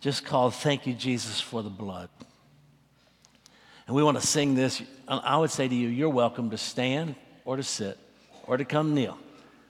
just 0.00 0.24
called 0.24 0.54
Thank 0.54 0.86
You, 0.86 0.94
Jesus, 0.94 1.40
for 1.40 1.62
the 1.62 1.70
Blood. 1.70 2.08
And 3.86 3.96
we 3.96 4.02
want 4.02 4.20
to 4.20 4.26
sing 4.26 4.54
this. 4.54 4.82
I 5.08 5.38
would 5.38 5.50
say 5.50 5.66
to 5.66 5.74
you, 5.74 5.88
you're 5.88 6.10
welcome 6.10 6.50
to 6.50 6.58
stand 6.58 7.14
or 7.44 7.56
to 7.56 7.62
sit 7.62 7.98
or 8.46 8.56
to 8.56 8.64
come 8.64 8.94
kneel, 8.94 9.18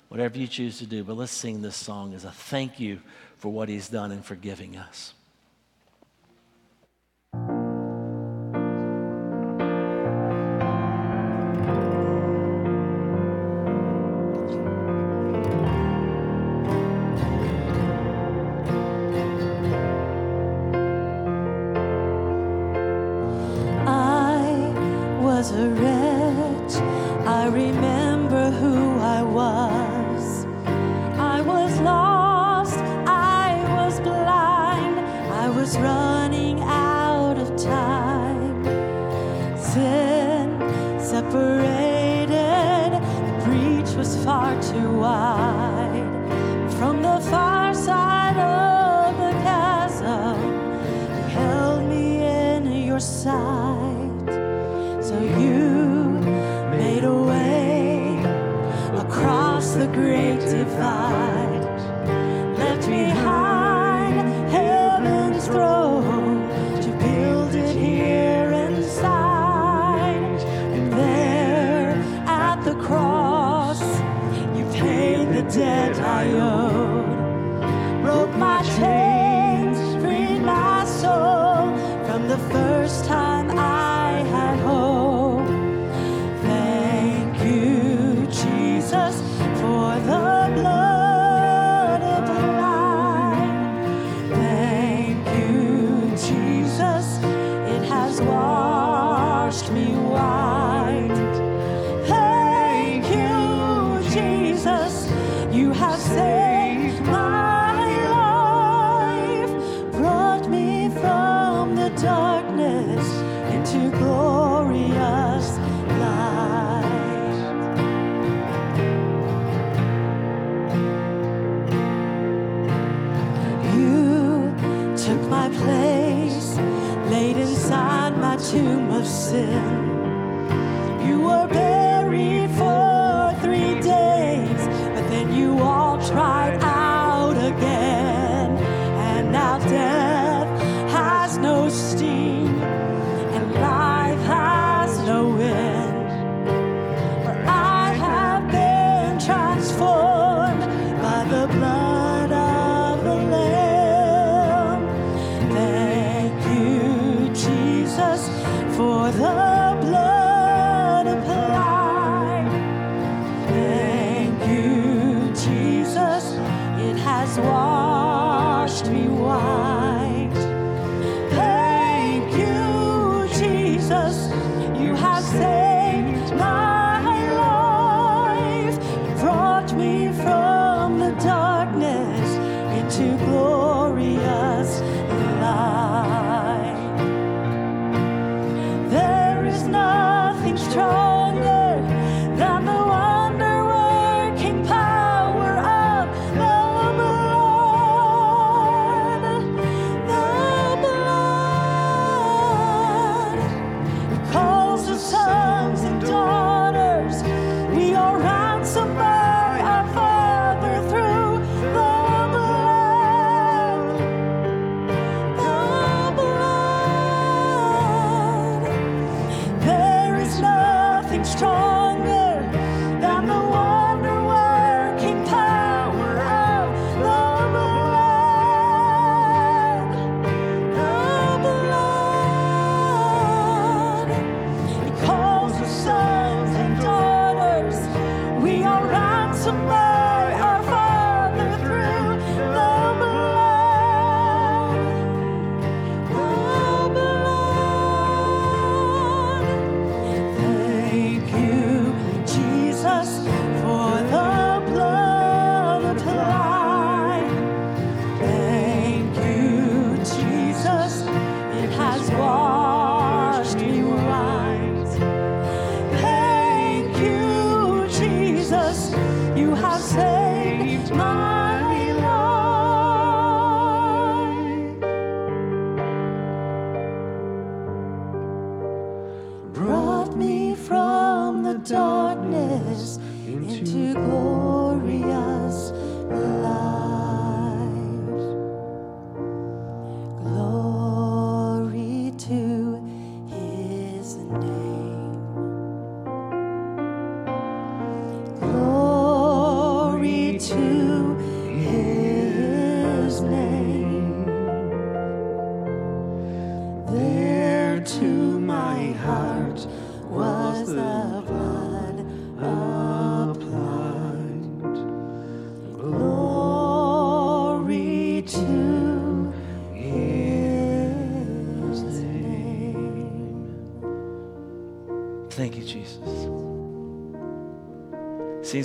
whatever 0.08 0.36
you 0.36 0.48
choose 0.48 0.78
to 0.78 0.86
do. 0.86 1.04
But 1.04 1.16
let's 1.16 1.32
sing 1.32 1.62
this 1.62 1.76
song 1.76 2.14
as 2.14 2.24
a 2.24 2.30
thank 2.30 2.80
you 2.80 3.00
for 3.38 3.50
what 3.50 3.68
he's 3.68 3.88
done 3.88 4.10
in 4.10 4.22
forgiving 4.22 4.76
us. 4.76 5.14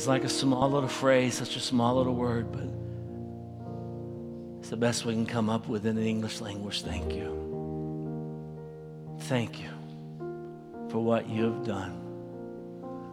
Seems 0.03 0.09
like 0.09 0.25
a 0.25 0.29
small 0.29 0.69
little 0.69 0.89
phrase, 0.89 1.35
such 1.35 1.55
a 1.55 1.61
small 1.61 1.95
little 1.95 2.13
word, 2.13 2.51
but 2.51 2.67
it's 4.59 4.67
the 4.69 4.75
best 4.75 5.05
we 5.05 5.13
can 5.13 5.25
come 5.25 5.49
up 5.49 5.69
with 5.69 5.85
in 5.85 5.95
the 5.95 6.05
English 6.05 6.41
language. 6.41 6.81
Thank 6.81 7.13
you. 7.13 7.31
Thank 9.21 9.61
you 9.61 9.69
for 10.89 10.99
what 10.99 11.29
you 11.29 11.45
have 11.45 11.63
done, 11.63 11.91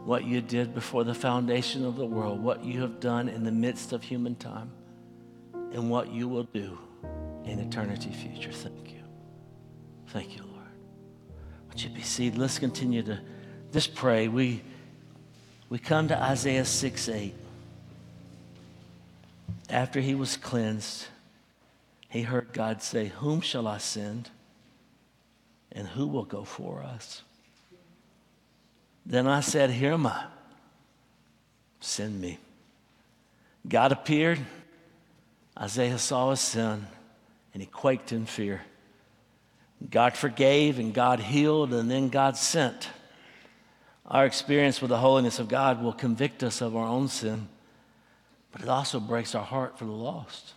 what 0.04 0.24
you 0.24 0.40
did 0.40 0.74
before 0.74 1.04
the 1.04 1.14
foundation 1.14 1.86
of 1.86 1.94
the 1.94 2.04
world, 2.04 2.42
what 2.42 2.64
you 2.64 2.80
have 2.80 2.98
done 2.98 3.28
in 3.28 3.44
the 3.44 3.52
midst 3.52 3.92
of 3.92 4.02
human 4.02 4.34
time, 4.34 4.72
and 5.72 5.88
what 5.90 6.10
you 6.10 6.26
will 6.26 6.48
do 6.52 6.76
in 7.44 7.60
eternity 7.60 8.10
future. 8.10 8.50
Thank 8.50 8.90
you. 8.90 9.04
Thank 10.08 10.36
you, 10.36 10.42
Lord. 10.42 10.74
Would 11.68 11.84
you 11.84 11.90
be 11.90 12.02
seated? 12.02 12.36
Let's 12.36 12.58
continue 12.58 13.04
to 13.04 13.20
just 13.70 13.94
pray. 13.94 14.26
We, 14.26 14.64
we 15.70 15.78
come 15.78 16.08
to 16.08 16.22
Isaiah 16.22 16.64
6 16.66 17.08
8. 17.08 17.34
After 19.70 20.00
he 20.00 20.16
was 20.16 20.36
cleansed, 20.36 21.06
he 22.08 22.22
heard 22.22 22.52
God 22.52 22.82
say, 22.82 23.06
Whom 23.06 23.40
shall 23.40 23.68
I 23.68 23.78
send? 23.78 24.28
And 25.72 25.86
who 25.86 26.08
will 26.08 26.24
go 26.24 26.42
for 26.42 26.82
us? 26.82 27.22
Then 29.06 29.28
I 29.28 29.40
said, 29.40 29.70
Here 29.70 29.92
am 29.92 30.08
I. 30.08 30.24
Send 31.78 32.20
me. 32.20 32.38
God 33.66 33.92
appeared. 33.92 34.40
Isaiah 35.58 35.98
saw 35.98 36.30
his 36.30 36.40
sin 36.40 36.86
and 37.54 37.62
he 37.62 37.66
quaked 37.66 38.12
in 38.12 38.26
fear. 38.26 38.62
God 39.88 40.16
forgave 40.16 40.78
and 40.78 40.92
God 40.92 41.20
healed 41.20 41.72
and 41.72 41.88
then 41.88 42.08
God 42.08 42.36
sent. 42.36 42.88
Our 44.10 44.26
experience 44.26 44.80
with 44.80 44.88
the 44.88 44.98
holiness 44.98 45.38
of 45.38 45.48
God 45.48 45.82
will 45.82 45.92
convict 45.92 46.42
us 46.42 46.60
of 46.60 46.74
our 46.74 46.86
own 46.86 47.06
sin, 47.06 47.48
but 48.50 48.60
it 48.60 48.68
also 48.68 48.98
breaks 48.98 49.36
our 49.36 49.44
heart 49.44 49.78
for 49.78 49.84
the 49.84 49.92
lost. 49.92 50.54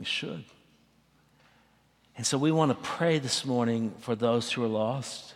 It 0.00 0.06
should. 0.06 0.44
And 2.16 2.26
so 2.26 2.36
we 2.36 2.50
want 2.50 2.72
to 2.72 2.88
pray 2.88 3.20
this 3.20 3.44
morning 3.44 3.94
for 4.00 4.16
those 4.16 4.50
who 4.50 4.64
are 4.64 4.68
lost. 4.68 5.34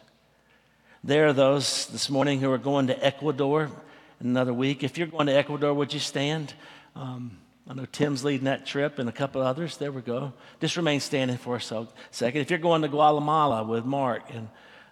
There 1.05 1.29
are 1.29 1.33
those 1.33 1.87
this 1.87 2.11
morning 2.11 2.41
who 2.41 2.51
are 2.51 2.59
going 2.59 2.89
to 2.89 3.05
Ecuador 3.05 3.71
in 4.21 4.27
another 4.27 4.53
week. 4.53 4.83
If 4.83 4.99
you're 4.99 5.07
going 5.07 5.29
to 5.29 5.33
Ecuador, 5.33 5.73
would 5.73 5.95
you 5.95 6.01
stand? 6.01 6.55
Um, 6.97 7.39
I 7.69 7.75
know 7.75 7.85
Tim's 7.85 8.25
leading 8.25 8.47
that 8.47 8.67
trip 8.67 8.99
and 8.99 9.09
a 9.09 9.13
couple 9.13 9.41
others. 9.41 9.77
There 9.77 9.93
we 9.93 10.03
go. 10.03 10.33
Just 10.61 10.77
remain 10.77 10.99
standing 10.99 11.37
for 11.37 11.57
a 11.57 11.61
second. 11.61 12.41
If 12.41 12.51
you're 12.51 12.59
going 12.59 12.83
to 12.83 12.89
Guatemala 12.89 13.63
with 13.63 13.85
Mark 13.85 14.35
and 14.35 14.49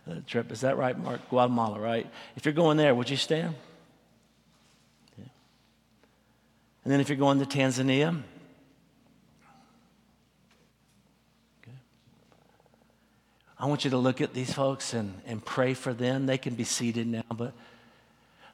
the 0.06 0.20
trip, 0.20 0.52
is 0.52 0.60
that 0.60 0.76
right, 0.76 0.96
Mark? 0.98 1.28
Guatemala, 1.28 1.80
right? 1.80 2.06
If 2.36 2.44
you're 2.44 2.54
going 2.54 2.76
there, 2.76 2.94
would 2.94 3.10
you 3.10 3.16
stand? 3.16 3.54
Yeah. 5.18 5.24
And 6.84 6.92
then 6.92 7.00
if 7.00 7.08
you're 7.08 7.18
going 7.18 7.38
to 7.40 7.46
Tanzania. 7.46 8.22
I 13.58 13.66
want 13.66 13.84
you 13.84 13.90
to 13.90 13.96
look 13.96 14.20
at 14.20 14.34
these 14.34 14.52
folks 14.52 14.92
and, 14.92 15.14
and 15.26 15.42
pray 15.42 15.72
for 15.72 15.94
them. 15.94 16.26
They 16.26 16.36
can 16.36 16.54
be 16.54 16.64
seated 16.64 17.06
now, 17.06 17.22
but 17.34 17.54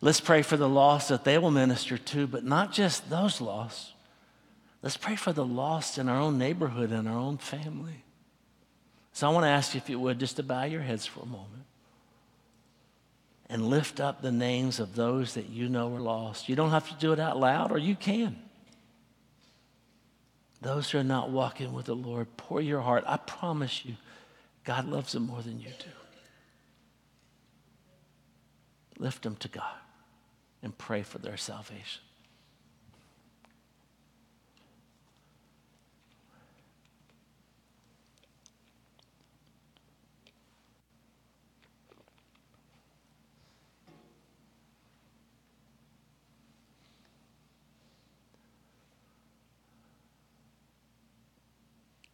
let's 0.01 0.21
pray 0.21 0.43
for 0.43 0.57
the 0.57 0.69
lost 0.69 1.09
that 1.09 1.25
they 1.25 1.39
will 1.39 1.51
minister 1.51 1.99
to, 1.99 2.27
but 2.29 2.45
not 2.45 2.73
just 2.73 3.11
those 3.11 3.41
lost. 3.41 3.93
Let's 4.81 4.97
pray 4.97 5.17
for 5.17 5.33
the 5.33 5.45
lost 5.45 5.99
in 5.99 6.09
our 6.09 6.21
own 6.21 6.39
neighborhood 6.39 6.93
and 6.93 7.09
our 7.09 7.19
own 7.19 7.39
family. 7.39 8.05
So 9.13 9.29
I 9.29 9.33
want 9.33 9.45
to 9.45 9.51
ask 9.51 9.75
you, 9.75 9.79
if 9.79 9.89
you 9.91 9.99
would, 9.99 10.19
just 10.19 10.37
to 10.37 10.43
bow 10.43 10.65
your 10.65 10.81
heads 10.81 11.07
for 11.07 11.21
a 11.21 11.27
moment 11.27 11.65
and 13.49 13.69
lift 13.69 14.01
up 14.01 14.23
the 14.23 14.33
names 14.33 14.81
of 14.81 14.95
those 14.95 15.35
that 15.35 15.51
you 15.51 15.69
know 15.69 15.95
are 15.95 16.01
lost. 16.01 16.49
You 16.49 16.57
don't 16.57 16.71
have 16.71 16.89
to 16.89 16.95
do 16.95 17.13
it 17.13 17.21
out 17.21 17.39
loud, 17.39 17.71
or 17.71 17.79
you 17.79 17.95
can. 17.95 18.37
Those 20.63 20.91
who 20.91 20.99
are 20.99 21.05
not 21.05 21.31
walking 21.31 21.73
with 21.75 21.87
the 21.87 21.95
Lord, 21.95 22.35
pour 22.37 22.63
your 22.63 22.81
heart. 22.81 23.05
I 23.07 23.19
promise 23.19 23.85
you, 23.85 23.97
God 24.65 24.89
loves 24.89 25.13
them 25.13 25.27
more 25.27 25.43
than 25.43 25.61
you 25.61 25.69
do. 25.79 25.91
Lift 28.99 29.23
them 29.23 29.37
to 29.37 29.49
God 29.49 29.75
and 30.63 30.77
pray 30.79 31.03
for 31.03 31.19
their 31.19 31.37
salvation. 31.37 32.03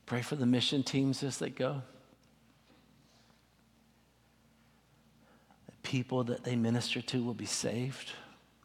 Pray 0.09 0.23
for 0.23 0.37
the 0.37 0.47
mission 0.47 0.83
teams 0.83 1.23
as 1.23 1.37
they 1.37 1.51
go. 1.51 1.83
That 5.67 5.83
people 5.83 6.25
that 6.25 6.45
they 6.45 6.57
minister 6.57 7.03
to 7.03 7.23
will 7.23 7.35
be 7.35 7.45
saved, 7.45 8.13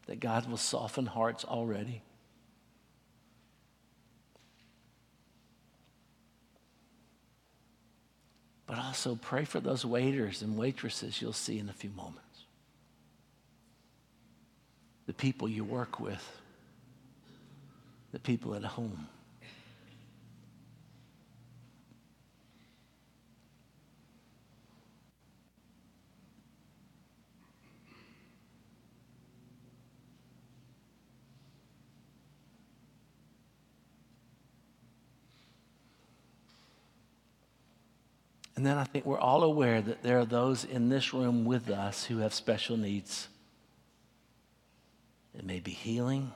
that 0.05 0.21
God 0.21 0.49
will 0.49 0.55
soften 0.55 1.05
hearts 1.05 1.43
already. 1.43 2.01
But 8.65 8.77
also 8.77 9.15
pray 9.21 9.43
for 9.43 9.59
those 9.59 9.85
waiters 9.85 10.43
and 10.43 10.57
waitresses 10.57 11.21
you'll 11.21 11.33
see 11.33 11.59
in 11.59 11.67
a 11.67 11.73
few 11.73 11.89
moments. 11.89 12.45
The 15.07 15.13
people 15.13 15.49
you 15.49 15.65
work 15.65 15.99
with, 15.99 16.25
the 18.13 18.19
people 18.19 18.55
at 18.55 18.63
home. 18.63 19.09
And 38.63 38.69
then 38.69 38.77
I 38.77 38.85
think 38.85 39.05
we're 39.05 39.19
all 39.19 39.43
aware 39.43 39.81
that 39.81 40.03
there 40.03 40.19
are 40.19 40.25
those 40.25 40.63
in 40.63 40.87
this 40.87 41.13
room 41.13 41.43
with 41.43 41.69
us 41.69 42.05
who 42.05 42.19
have 42.19 42.33
special 42.33 42.77
needs. 42.77 43.27
It 45.37 45.43
may 45.43 45.59
be 45.59 45.71
healing, 45.71 46.31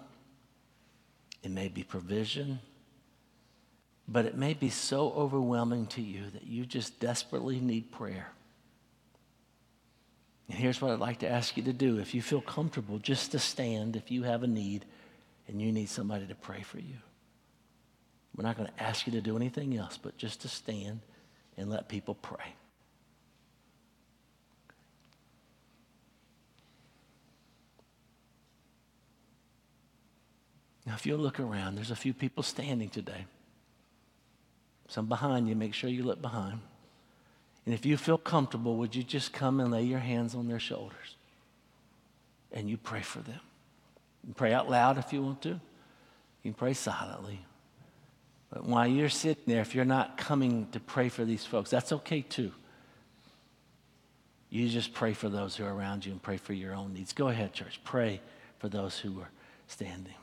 it 1.42 1.52
may 1.52 1.70
be 1.70 1.84
provision, 1.84 2.60
but 4.10 4.26
it 4.26 4.36
may 4.36 4.54
be 4.54 4.70
so 4.70 5.14
overwhelming 5.14 5.88
to 5.88 6.02
you 6.02 6.30
that 6.32 6.46
you 6.46 6.66
just 6.66 7.00
desperately 7.00 7.62
need 7.62 7.94
prayer. 7.94 8.28
And 10.50 10.60
here's 10.60 10.82
what 10.82 10.92
I'd 10.92 11.00
like 11.00 11.20
to 11.20 11.30
ask 11.30 11.56
you 11.56 11.64
to 11.64 11.72
do. 11.72 11.98
If 11.98 12.14
you 12.14 12.22
feel 12.22 12.42
comfortable, 12.42 13.00
just 13.00 13.32
to 13.32 13.40
stand 13.40 13.96
if 13.96 14.12
you 14.12 14.24
have 14.24 14.44
a 14.44 14.48
need 14.48 14.84
and 15.48 15.62
you 15.62 15.72
need 15.72 15.88
somebody 15.88 16.28
to 16.28 16.36
pray 16.36 16.62
for 16.62 16.80
you. 16.80 16.98
We're 18.36 18.44
not 18.44 18.58
going 18.58 18.68
to 18.68 18.84
ask 18.84 19.08
you 19.08 19.14
to 19.14 19.22
do 19.22 19.38
anything 19.38 19.78
else, 19.78 19.98
but 19.98 20.18
just 20.18 20.42
to 20.42 20.50
stand 20.50 21.00
and 21.58 21.70
let 21.70 21.90
people 21.90 22.16
pray. 22.16 22.54
Now, 30.86 30.94
if 30.94 31.06
you 31.06 31.18
look 31.18 31.40
around, 31.40 31.76
there's 31.76 31.92
a 31.92 31.96
few 31.98 32.14
people 32.14 32.44
standing 32.44 32.90
today. 32.90 33.26
Some 34.88 35.08
behind 35.08 35.50
you, 35.50 35.56
make 35.56 35.74
sure 35.74 35.90
you 35.90 36.04
look 36.04 36.22
behind. 36.22 36.62
And 37.66 37.74
if 37.74 37.86
you 37.86 37.98
feel 37.98 38.18
comfortable, 38.18 38.78
would 38.78 38.96
you 38.96 39.04
just 39.04 39.34
come 39.34 39.60
and 39.60 39.70
lay 39.70 39.84
your 39.84 40.00
hands 40.00 40.34
on 40.34 40.48
their 40.48 40.60
shoulders 40.60 41.16
and 42.54 42.70
you 42.70 42.78
pray 42.78 43.02
for 43.02 43.20
them? 43.20 43.42
You 44.26 44.34
pray 44.34 44.54
out 44.54 44.70
loud 44.70 44.98
if 44.98 45.12
you 45.12 45.22
want 45.22 45.42
to, 45.42 45.50
you 45.50 45.60
can 46.44 46.54
pray 46.54 46.74
silently. 46.74 47.42
But 48.50 48.66
while 48.66 48.88
you're 48.88 49.10
sitting 49.10 49.44
there, 49.46 49.62
if 49.62 49.76
you're 49.76 49.86
not 49.86 50.18
coming 50.18 50.68
to 50.72 50.80
pray 50.80 51.10
for 51.10 51.26
these 51.26 51.46
folks, 51.46 51.70
that's 51.70 51.92
okay 51.92 52.22
too. 52.22 52.52
You 54.50 54.70
just 54.70 54.94
pray 54.94 55.14
for 55.14 55.28
those 55.28 55.56
who 55.56 55.66
are 55.66 55.74
around 55.74 56.06
you 56.06 56.14
and 56.14 56.22
pray 56.22 56.38
for 56.38 56.54
your 56.54 56.74
own 56.74 56.94
needs. 56.94 57.12
Go 57.12 57.28
ahead, 57.28 57.54
church. 57.54 57.82
Pray 57.84 58.22
for 58.60 58.70
those 58.70 58.98
who 58.98 59.20
are 59.20 59.30
standing. 59.68 60.14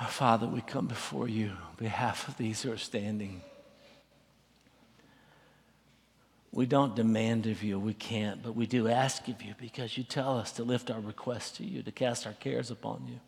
Our 0.00 0.08
Father, 0.08 0.46
we 0.46 0.62
come 0.62 0.86
before 0.86 1.28
you 1.28 1.50
on 1.50 1.76
behalf 1.76 2.26
of 2.26 2.38
these 2.38 2.62
who 2.62 2.72
are 2.72 2.78
standing. 2.78 3.42
We 6.52 6.64
don't 6.64 6.96
demand 6.96 7.46
of 7.46 7.62
you, 7.62 7.78
we 7.78 7.92
can't, 7.92 8.42
but 8.42 8.56
we 8.56 8.66
do 8.66 8.88
ask 8.88 9.28
of 9.28 9.42
you 9.42 9.54
because 9.60 9.98
you 9.98 10.02
tell 10.02 10.38
us 10.38 10.52
to 10.52 10.64
lift 10.64 10.90
our 10.90 11.00
requests 11.00 11.58
to 11.58 11.64
you, 11.64 11.82
to 11.82 11.92
cast 11.92 12.26
our 12.26 12.32
cares 12.32 12.70
upon 12.70 13.06
you. 13.08 13.20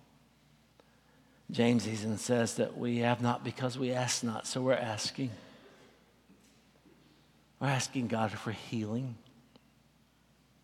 James 1.51 1.87
even 1.87 2.17
says 2.17 2.55
that 2.55 2.79
we 2.79 2.99
have 2.99 3.21
not 3.21 3.45
because 3.45 3.79
we 3.79 3.93
ask 3.93 4.25
not, 4.25 4.47
so 4.47 4.63
we're 4.63 4.73
asking. 4.73 5.31
We're 7.61 7.69
asking 7.69 8.09
God 8.09 8.33
for 8.33 8.51
healing. 8.51 9.17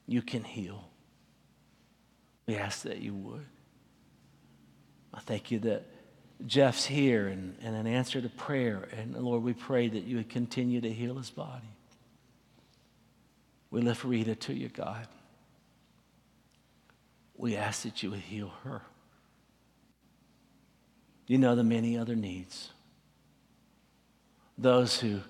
You 0.06 0.22
can 0.22 0.42
heal. 0.42 0.88
We 2.46 2.56
ask 2.56 2.82
that 2.84 2.98
you 2.98 3.12
would. 3.12 3.44
I 5.12 5.20
thank 5.20 5.50
you 5.50 5.58
that 5.60 5.84
Jeff's 6.46 6.86
here 6.86 7.26
and, 7.26 7.56
and 7.62 7.74
an 7.74 7.86
answer 7.86 8.20
to 8.20 8.28
prayer. 8.28 8.88
And 8.96 9.16
Lord, 9.16 9.42
we 9.42 9.52
pray 9.52 9.88
that 9.88 10.04
you 10.04 10.16
would 10.16 10.28
continue 10.28 10.80
to 10.80 10.90
heal 10.92 11.16
his 11.16 11.30
body. 11.30 11.68
We 13.70 13.80
lift 13.80 14.04
Rita 14.04 14.34
to 14.34 14.54
you, 14.54 14.68
God. 14.68 15.06
we 17.36 17.56
ask 17.56 17.82
that 17.82 18.02
you 18.02 18.10
would 18.10 18.20
heal 18.20 18.52
her. 18.64 18.82
You 21.26 21.38
know 21.38 21.54
the 21.54 21.64
many 21.64 21.98
other 21.98 22.16
needs. 22.16 22.70
Those 24.56 24.98
who 24.98 25.20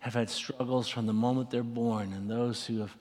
have 0.00 0.14
had 0.14 0.28
struggles 0.28 0.88
from 0.88 1.06
the 1.06 1.12
moment 1.12 1.50
they're 1.50 1.62
born, 1.62 2.12
and 2.12 2.28
those 2.28 2.66
who 2.66 2.80
have 2.80 2.94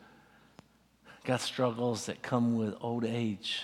got 1.26 1.42
struggles 1.42 2.06
that 2.06 2.22
come 2.22 2.58
with 2.58 2.76
old 2.80 3.04
age. 3.04 3.64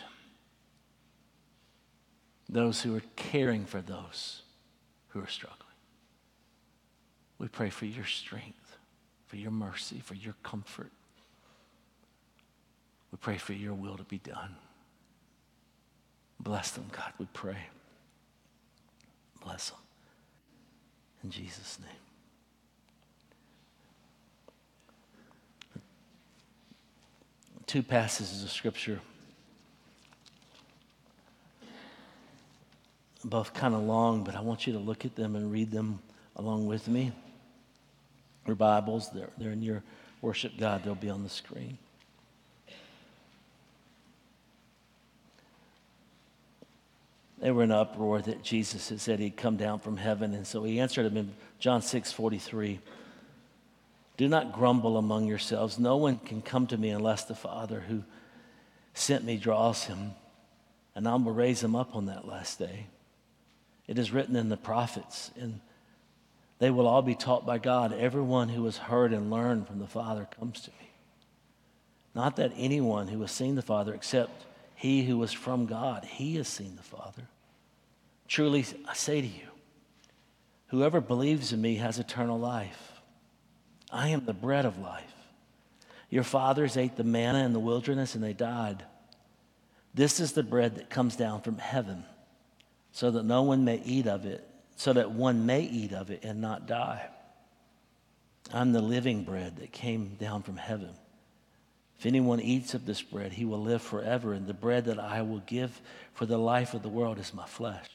Those 2.50 2.82
who 2.82 2.98
are 2.98 3.04
caring 3.16 3.66
for 3.66 3.80
those 3.80 4.42
who 5.10 5.22
are 5.22 5.28
struggling. 5.28 5.60
We 7.38 7.48
pray 7.48 7.70
for 7.70 7.86
your 7.86 8.06
strength, 8.06 8.78
for 9.28 9.38
your 9.38 9.52
mercy, 9.52 10.02
for 10.04 10.16
your 10.16 10.34
comfort. 10.42 10.92
We 13.12 13.18
pray 13.22 13.38
for 13.38 13.54
your 13.54 13.76
will 13.76 13.98
to 13.98 14.04
be 14.04 14.18
done. 14.18 14.56
Bless 16.40 16.72
them, 16.72 16.86
God, 16.92 17.14
we 17.20 17.28
pray. 17.34 17.68
Bless 19.44 19.70
them. 19.70 19.80
In 21.24 21.30
Jesus' 21.30 21.78
name. 21.80 21.90
Two 27.68 27.84
passages 27.84 28.44
of 28.44 28.50
Scripture, 28.50 29.00
both 33.24 33.54
kind 33.54 33.74
of 33.74 33.82
long, 33.82 34.24
but 34.24 34.36
I 34.36 34.42
want 34.42 34.66
you 34.66 34.74
to 34.74 34.80
look 34.80 35.06
at 35.06 35.16
them 35.16 35.36
and 35.36 35.52
read 35.52 35.72
them 35.72 36.00
along 36.36 36.68
with 36.68 36.88
me. 36.88 37.12
Your 38.48 38.56
Bibles, 38.56 39.10
they're, 39.12 39.30
they're 39.38 39.52
in 39.52 39.62
your 39.62 39.84
worship 40.22 40.54
God, 40.58 40.84
they'll 40.84 40.96
be 40.96 41.10
on 41.10 41.24
the 41.24 41.30
screen. 41.30 41.78
They 47.40 47.52
were 47.52 47.64
in 47.64 47.72
uproar 47.72 48.22
that 48.22 48.44
Jesus 48.44 48.90
had 48.90 49.00
said 49.00 49.20
he'd 49.20 49.38
come 49.38 49.56
down 49.56 49.80
from 49.80 49.98
heaven. 49.98 50.34
And 50.34 50.46
so 50.46 50.64
he 50.64 50.80
answered 50.80 51.04
them 51.04 51.18
in 51.18 51.34
John 51.58 51.82
6 51.82 52.12
43. 52.12 52.80
Do 54.18 54.28
not 54.28 54.52
grumble 54.52 54.98
among 54.98 55.28
yourselves. 55.28 55.80
No 55.80 55.96
one 55.96 56.20
can 56.20 56.42
come 56.42 56.68
to 56.68 56.78
me 56.78 56.90
unless 56.90 57.24
the 57.24 57.36
Father 57.36 57.80
who 57.88 58.04
sent 58.94 59.24
me 59.24 59.38
draws 59.38 59.86
him, 59.86 60.12
and 60.94 61.08
I 61.08 61.16
will 61.16 61.32
raise 61.32 61.64
him 61.64 61.74
up 61.74 61.96
on 61.96 62.08
that 62.08 62.28
last 62.28 62.60
day. 62.60 62.88
It 63.90 63.98
is 63.98 64.12
written 64.12 64.36
in 64.36 64.50
the 64.50 64.56
prophets, 64.56 65.32
and 65.36 65.62
they 66.60 66.70
will 66.70 66.88
all 66.88 67.02
be 67.02 67.16
taught 67.16 67.44
by 67.44 67.58
God. 67.58 67.92
Everyone 67.92 68.48
who 68.48 68.64
has 68.66 68.78
heard 68.78 69.14
and 69.14 69.32
learned 69.32 69.66
from 69.66 69.80
the 69.80 69.88
Father 69.88 70.28
comes 70.40 70.62
to 70.62 70.70
me. 70.70 70.92
Not 72.14 72.36
that 72.36 72.54
anyone 72.56 73.08
who 73.08 73.20
has 73.22 73.32
seen 73.32 73.56
the 73.56 73.64
Father 73.64 73.96
except 73.96 74.46
he 74.76 75.06
who 75.06 75.18
was 75.18 75.34
from 75.34 75.66
God, 75.66 76.06
he 76.06 76.36
has 76.36 76.48
seen 76.48 76.76
the 76.76 76.84
Father. 76.84 77.24
Truly, 78.28 78.64
I 78.88 78.94
say 78.94 79.22
to 79.22 79.28
you, 79.28 79.48
whoever 80.68 81.02
believes 81.02 81.52
in 81.52 81.60
me 81.60 81.78
has 81.78 81.98
eternal 81.98 82.38
life. 82.38 83.02
I 83.92 84.10
am 84.10 84.24
the 84.24 84.34
bread 84.34 84.66
of 84.66 84.78
life. 84.78 85.16
Your 86.12 86.24
fathers 86.24 86.78
ate 86.78 86.96
the 86.96 87.04
manna 87.04 87.44
in 87.44 87.54
the 87.54 87.60
wilderness 87.60 88.14
and 88.14 88.24
they 88.24 88.34
died. 88.34 88.84
This 89.96 90.20
is 90.20 90.34
the 90.34 90.44
bread 90.44 90.76
that 90.76 90.92
comes 90.92 91.16
down 91.16 91.42
from 91.42 91.58
heaven, 91.58 92.06
so 93.00 93.12
that 93.12 93.24
no 93.24 93.44
one 93.44 93.64
may 93.64 93.82
eat 93.86 94.08
of 94.08 94.26
it, 94.26 94.46
so 94.76 94.92
that 94.92 95.10
one 95.10 95.46
may 95.46 95.62
eat 95.62 95.94
of 95.94 96.12
it 96.12 96.22
and 96.26 96.42
not 96.42 96.68
die. 96.68 97.08
I'm 98.54 98.74
the 98.74 98.82
living 98.82 99.24
bread 99.24 99.56
that 99.56 99.72
came 99.72 100.18
down 100.20 100.44
from 100.44 100.58
heaven. 100.58 100.94
If 101.98 102.06
anyone 102.06 102.42
eats 102.42 102.74
of 102.74 102.86
this 102.86 103.02
bread, 103.02 103.32
he 103.32 103.46
will 103.46 103.62
live 103.62 103.82
forever, 103.82 104.34
and 104.34 104.48
the 104.48 104.54
bread 104.54 104.84
that 104.84 105.00
I 105.00 105.22
will 105.22 105.42
give 105.46 105.80
for 106.14 106.26
the 106.26 106.38
life 106.38 106.74
of 106.74 106.84
the 106.84 106.90
world 106.90 107.20
is 107.20 107.34
my 107.34 107.46
flesh. 107.46 107.88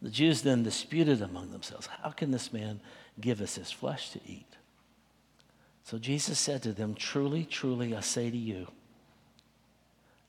The 0.00 0.10
Jews 0.10 0.42
then 0.42 0.62
disputed 0.62 1.20
among 1.20 1.50
themselves, 1.50 1.88
How 1.88 2.10
can 2.10 2.30
this 2.30 2.52
man 2.52 2.80
give 3.20 3.40
us 3.40 3.56
his 3.56 3.72
flesh 3.72 4.10
to 4.10 4.20
eat? 4.24 4.54
So 5.82 5.98
Jesus 5.98 6.38
said 6.38 6.62
to 6.62 6.72
them, 6.72 6.94
Truly, 6.94 7.44
truly, 7.44 7.96
I 7.96 8.00
say 8.00 8.30
to 8.30 8.36
you, 8.36 8.68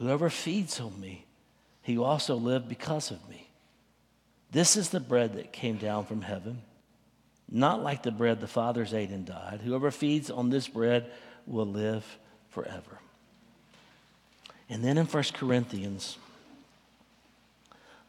whoever 0.00 0.30
feeds 0.30 0.80
on 0.80 0.98
me, 0.98 1.26
he 1.82 1.98
also 1.98 2.34
live 2.34 2.68
because 2.68 3.10
of 3.10 3.28
me. 3.28 3.48
This 4.50 4.74
is 4.76 4.88
the 4.88 4.98
bread 4.98 5.34
that 5.34 5.52
came 5.52 5.76
down 5.76 6.06
from 6.06 6.22
heaven, 6.22 6.62
not 7.48 7.82
like 7.82 8.02
the 8.02 8.10
bread 8.10 8.40
the 8.40 8.48
fathers 8.48 8.94
ate 8.94 9.10
and 9.10 9.26
died. 9.26 9.60
Whoever 9.62 9.90
feeds 9.90 10.30
on 10.30 10.50
this 10.50 10.66
bread 10.66 11.10
will 11.46 11.66
live 11.66 12.04
forever. 12.48 12.98
And 14.68 14.82
then 14.82 14.98
in 14.98 15.06
1 15.06 15.24
Corinthians, 15.34 16.16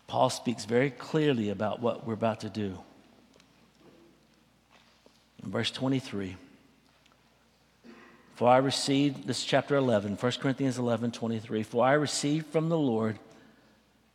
Paul 0.08 0.30
speaks 0.30 0.66
very 0.66 0.92
clearly 0.92 1.50
about 1.50 1.82
what 1.82 2.08
we're 2.08 2.14
about 2.14 2.42
to 2.42 2.50
do. 2.50 2.78
In 5.44 5.52
verse 5.52 5.72
23, 5.72 6.38
for 8.42 8.50
I 8.50 8.58
received, 8.58 9.28
this 9.28 9.38
is 9.38 9.46
chapter 9.46 9.76
11, 9.76 10.16
1 10.16 10.32
Corinthians 10.40 10.80
11, 10.80 11.12
23. 11.12 11.62
For 11.62 11.86
I 11.86 11.94
received 11.94 12.48
from 12.48 12.70
the 12.70 12.78
Lord 12.78 13.20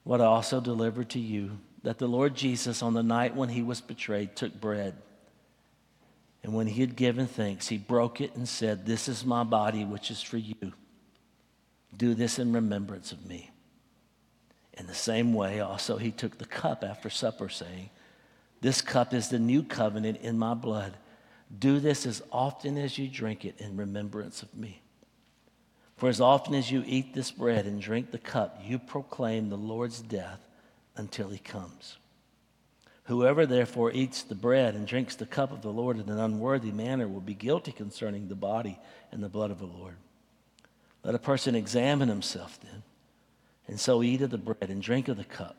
what 0.03 0.21
I 0.21 0.25
also 0.25 0.61
delivered 0.61 1.11
to 1.11 1.21
you 1.21 1.53
that 1.85 1.99
the 1.99 2.09
Lord 2.09 2.35
Jesus, 2.35 2.83
on 2.83 2.93
the 2.93 3.05
night 3.05 3.37
when 3.37 3.51
he 3.51 3.63
was 3.63 3.81
betrayed, 3.81 4.35
took 4.35 4.61
bread. 4.61 4.97
And 6.43 6.55
when 6.55 6.67
he 6.67 6.81
had 6.81 6.97
given 6.97 7.29
thanks, 7.29 7.69
he 7.69 7.79
broke 7.79 8.21
it 8.21 8.35
and 8.35 8.49
said, 8.49 8.85
This 8.85 9.07
is 9.07 9.25
my 9.25 9.45
body, 9.45 9.85
which 9.85 10.11
is 10.11 10.21
for 10.21 10.39
you. 10.39 10.73
Do 11.97 12.13
this 12.15 12.41
in 12.41 12.53
remembrance 12.53 13.13
of 13.13 13.25
me. 13.25 13.53
In 14.77 14.89
the 14.89 14.93
same 14.93 15.35
way, 15.35 15.61
also, 15.61 15.99
he 15.99 16.11
took 16.11 16.39
the 16.39 16.47
cup 16.47 16.83
after 16.83 17.11
supper, 17.11 17.49
saying, 17.49 17.91
This 18.61 18.81
cup 18.81 19.15
is 19.15 19.29
the 19.29 19.39
new 19.39 19.63
covenant 19.63 20.19
in 20.21 20.37
my 20.37 20.55
blood. 20.55 20.97
Do 21.59 21.81
this 21.81 22.07
as 22.07 22.23
often 22.33 22.77
as 22.77 22.99
you 22.99 23.09
drink 23.09 23.45
it 23.45 23.61
in 23.61 23.77
remembrance 23.77 24.43
of 24.43 24.55
me. 24.55 24.83
For 25.97 26.09
as 26.09 26.21
often 26.21 26.55
as 26.55 26.71
you 26.71 26.83
eat 26.87 27.15
this 27.15 27.31
bread 27.31 27.65
and 27.67 27.81
drink 27.81 28.11
the 28.11 28.19
cup, 28.19 28.61
you 28.63 28.79
proclaim 28.79 29.49
the 29.49 29.57
Lord's 29.57 30.01
death 30.03 30.41
until 30.97 31.31
he 31.31 31.39
comes. 31.39 31.97
Whoever 33.05 33.47
therefore 33.47 33.93
eats 33.93 34.23
the 34.23 34.35
bread 34.35 34.75
and 34.75 34.87
drinks 34.87 35.15
the 35.15 35.27
cup 35.27 35.53
of 35.53 35.63
the 35.63 35.73
Lord 35.73 35.99
in 35.99 36.09
an 36.09 36.19
unworthy 36.19 36.73
manner 36.73 37.07
will 37.07 37.21
be 37.21 37.35
guilty 37.35 37.73
concerning 37.73 38.29
the 38.29 38.35
body 38.35 38.79
and 39.13 39.23
the 39.23 39.29
blood 39.29 39.51
of 39.51 39.61
the 39.61 39.67
Lord. 39.67 39.95
Let 41.05 41.15
a 41.15 41.21
person 41.21 41.55
examine 41.55 42.09
himself 42.09 42.59
then, 42.61 42.83
and 43.69 43.79
so 43.79 44.03
eat 44.03 44.23
of 44.23 44.31
the 44.31 44.39
bread 44.39 44.71
and 44.71 44.83
drink 44.83 45.07
of 45.07 45.17
the 45.17 45.25
cup. 45.25 45.57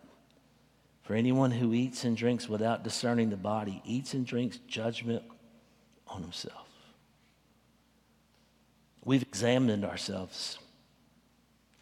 For 1.03 1.15
anyone 1.15 1.51
who 1.51 1.73
eats 1.73 2.03
and 2.03 2.17
drinks 2.17 2.49
without 2.49 2.83
discerning 2.83 3.29
the 3.29 3.37
body 3.37 3.81
eats 3.85 4.13
and 4.13 4.25
drinks 4.25 4.57
judgment 4.67 5.23
on 6.09 6.21
himself. 6.21 6.67
We've 9.03 9.21
examined 9.21 9.85
ourselves 9.85 10.59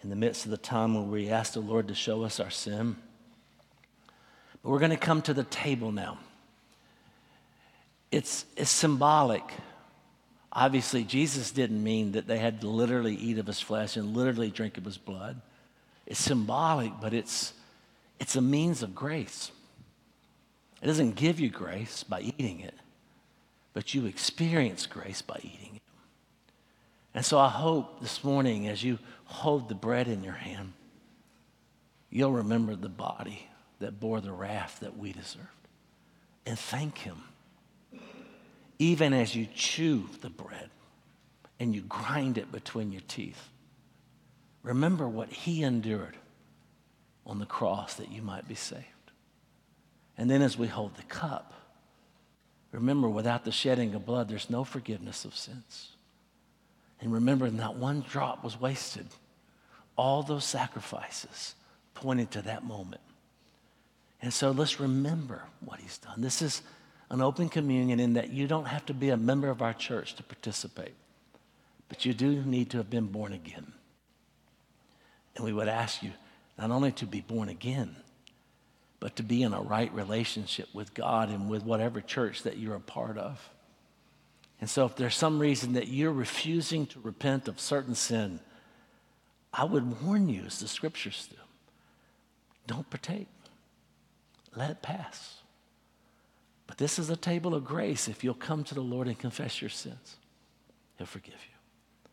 in 0.03 0.09
the 0.09 0.15
midst 0.15 0.45
of 0.45 0.51
the 0.51 0.57
time 0.57 0.93
when 0.93 1.09
we 1.09 1.29
ask 1.29 1.53
the 1.53 1.59
Lord 1.59 1.87
to 1.87 1.95
show 1.95 2.23
us 2.23 2.39
our 2.39 2.51
sin. 2.51 2.95
But 4.61 4.69
we're 4.69 4.79
going 4.79 4.91
to 4.91 4.97
come 4.97 5.21
to 5.23 5.33
the 5.33 5.43
table 5.43 5.91
now. 5.91 6.19
It's, 8.11 8.45
it's 8.55 8.69
symbolic. 8.69 9.43
Obviously, 10.53 11.03
Jesus 11.03 11.51
didn't 11.51 11.83
mean 11.83 12.13
that 12.13 12.27
they 12.27 12.37
had 12.37 12.61
to 12.61 12.67
literally 12.67 13.15
eat 13.15 13.39
of 13.39 13.47
his 13.47 13.59
flesh 13.59 13.97
and 13.97 14.15
literally 14.15 14.51
drink 14.51 14.77
of 14.77 14.85
his 14.85 14.97
blood. 14.97 15.41
It's 16.05 16.19
symbolic, 16.19 16.91
but 17.01 17.13
it's, 17.13 17.53
it's 18.19 18.35
a 18.35 18.41
means 18.41 18.83
of 18.83 18.93
grace. 18.93 19.51
It 20.81 20.85
doesn't 20.85 21.15
give 21.15 21.39
you 21.39 21.49
grace 21.49 22.03
by 22.03 22.21
eating 22.21 22.59
it, 22.59 22.75
but 23.75 23.93
you 23.93 24.07
experience 24.07 24.87
grace 24.87 25.21
by 25.21 25.39
eating 25.43 25.75
it. 25.75 25.81
And 27.13 27.23
so 27.23 27.37
I 27.37 27.49
hope 27.49 28.01
this 28.01 28.23
morning, 28.23 28.67
as 28.67 28.83
you 28.83 28.97
hold 29.25 29.69
the 29.69 29.75
bread 29.75 30.07
in 30.07 30.23
your 30.23 30.33
hand, 30.33 30.73
you'll 32.09 32.31
remember 32.31 32.75
the 32.75 32.89
body 32.89 33.47
that 33.77 33.99
bore 33.99 34.19
the 34.19 34.31
wrath 34.31 34.79
that 34.79 34.97
we 34.97 35.13
deserved. 35.13 35.47
And 36.47 36.57
thank 36.57 36.97
Him. 36.97 37.21
Even 38.79 39.13
as 39.13 39.35
you 39.35 39.47
chew 39.53 40.09
the 40.21 40.31
bread 40.31 40.71
and 41.59 41.75
you 41.75 41.81
grind 41.81 42.39
it 42.39 42.51
between 42.51 42.91
your 42.91 43.03
teeth, 43.07 43.49
Remember 44.65 45.07
what 45.07 45.31
he 45.31 45.61
endured 45.61 46.17
on 47.23 47.37
the 47.37 47.45
cross 47.45 47.93
that 47.93 48.11
you 48.11 48.23
might 48.23 48.47
be 48.47 48.55
saved. 48.55 48.83
And 50.17 50.27
then 50.27 50.41
as 50.41 50.57
we 50.57 50.65
hold 50.65 50.95
the 50.95 51.03
cup, 51.03 51.53
remember 52.75 53.07
without 53.09 53.45
the 53.45 53.51
shedding 53.51 53.93
of 53.95 54.05
blood, 54.05 54.27
there's 54.27 54.49
no 54.49 54.63
forgiveness 54.63 55.25
of 55.25 55.35
sins. 55.35 55.91
And 57.01 57.13
remember, 57.13 57.49
not 57.49 57.75
one 57.75 58.03
drop 58.07 58.43
was 58.43 58.59
wasted. 58.59 59.07
All 59.97 60.23
those 60.23 60.45
sacrifices 60.45 61.55
pointed 61.93 62.31
to 62.31 62.41
that 62.43 62.63
moment. 62.63 63.01
And 64.21 64.33
so 64.33 64.51
let's 64.51 64.79
remember 64.79 65.43
what 65.63 65.79
he's 65.79 65.97
done. 65.97 66.21
This 66.21 66.41
is 66.41 66.61
an 67.09 67.21
open 67.21 67.49
communion 67.49 67.99
in 67.99 68.13
that 68.13 68.31
you 68.31 68.47
don't 68.47 68.65
have 68.65 68.85
to 68.87 68.93
be 68.93 69.09
a 69.09 69.17
member 69.17 69.49
of 69.49 69.61
our 69.61 69.73
church 69.73 70.15
to 70.15 70.23
participate, 70.23 70.95
but 71.87 72.05
you 72.05 72.13
do 72.13 72.41
need 72.43 72.69
to 72.71 72.77
have 72.77 72.89
been 72.89 73.05
born 73.07 73.33
again. 73.33 73.71
And 75.35 75.45
we 75.45 75.53
would 75.53 75.67
ask 75.67 76.01
you 76.01 76.11
not 76.57 76.71
only 76.71 76.91
to 76.93 77.05
be 77.05 77.21
born 77.21 77.49
again, 77.49 77.95
but 78.99 79.15
to 79.17 79.23
be 79.23 79.43
in 79.43 79.53
a 79.53 79.61
right 79.61 79.93
relationship 79.93 80.69
with 80.73 80.93
God 80.93 81.29
and 81.29 81.49
with 81.49 81.63
whatever 81.63 82.01
church 82.01 82.43
that 82.43 82.57
you're 82.57 82.75
a 82.75 82.79
part 82.79 83.17
of. 83.17 83.49
And 84.61 84.69
so, 84.69 84.85
if 84.85 84.95
there's 84.95 85.15
some 85.15 85.39
reason 85.39 85.73
that 85.73 85.89
you're 85.89 86.13
refusing 86.13 86.85
to 86.87 86.99
repent 87.01 87.47
of 87.47 87.59
certain 87.59 87.95
sin, 87.95 88.39
I 89.53 89.65
would 89.65 90.01
warn 90.01 90.29
you, 90.29 90.43
as 90.45 90.59
the 90.59 90.67
scriptures 90.67 91.27
do, 91.29 91.37
don't 92.67 92.89
partake. 92.89 93.27
Let 94.55 94.71
it 94.71 94.81
pass. 94.81 95.41
But 96.67 96.77
this 96.77 96.97
is 96.97 97.09
a 97.09 97.15
table 97.15 97.53
of 97.53 97.65
grace 97.65 98.07
if 98.07 98.23
you'll 98.23 98.33
come 98.33 98.63
to 98.63 98.75
the 98.75 98.81
Lord 98.81 99.07
and 99.07 99.19
confess 99.19 99.61
your 99.61 99.69
sins. 99.69 100.15
He'll 100.97 101.05
forgive 101.05 101.33
you. 101.33 102.09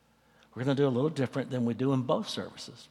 We're 0.54 0.64
going 0.64 0.76
to 0.76 0.82
do 0.82 0.88
a 0.88 0.90
little 0.90 1.10
different 1.10 1.50
than 1.50 1.64
we 1.64 1.74
do 1.74 1.92
in 1.92 2.02
both 2.02 2.28
services. 2.28 2.88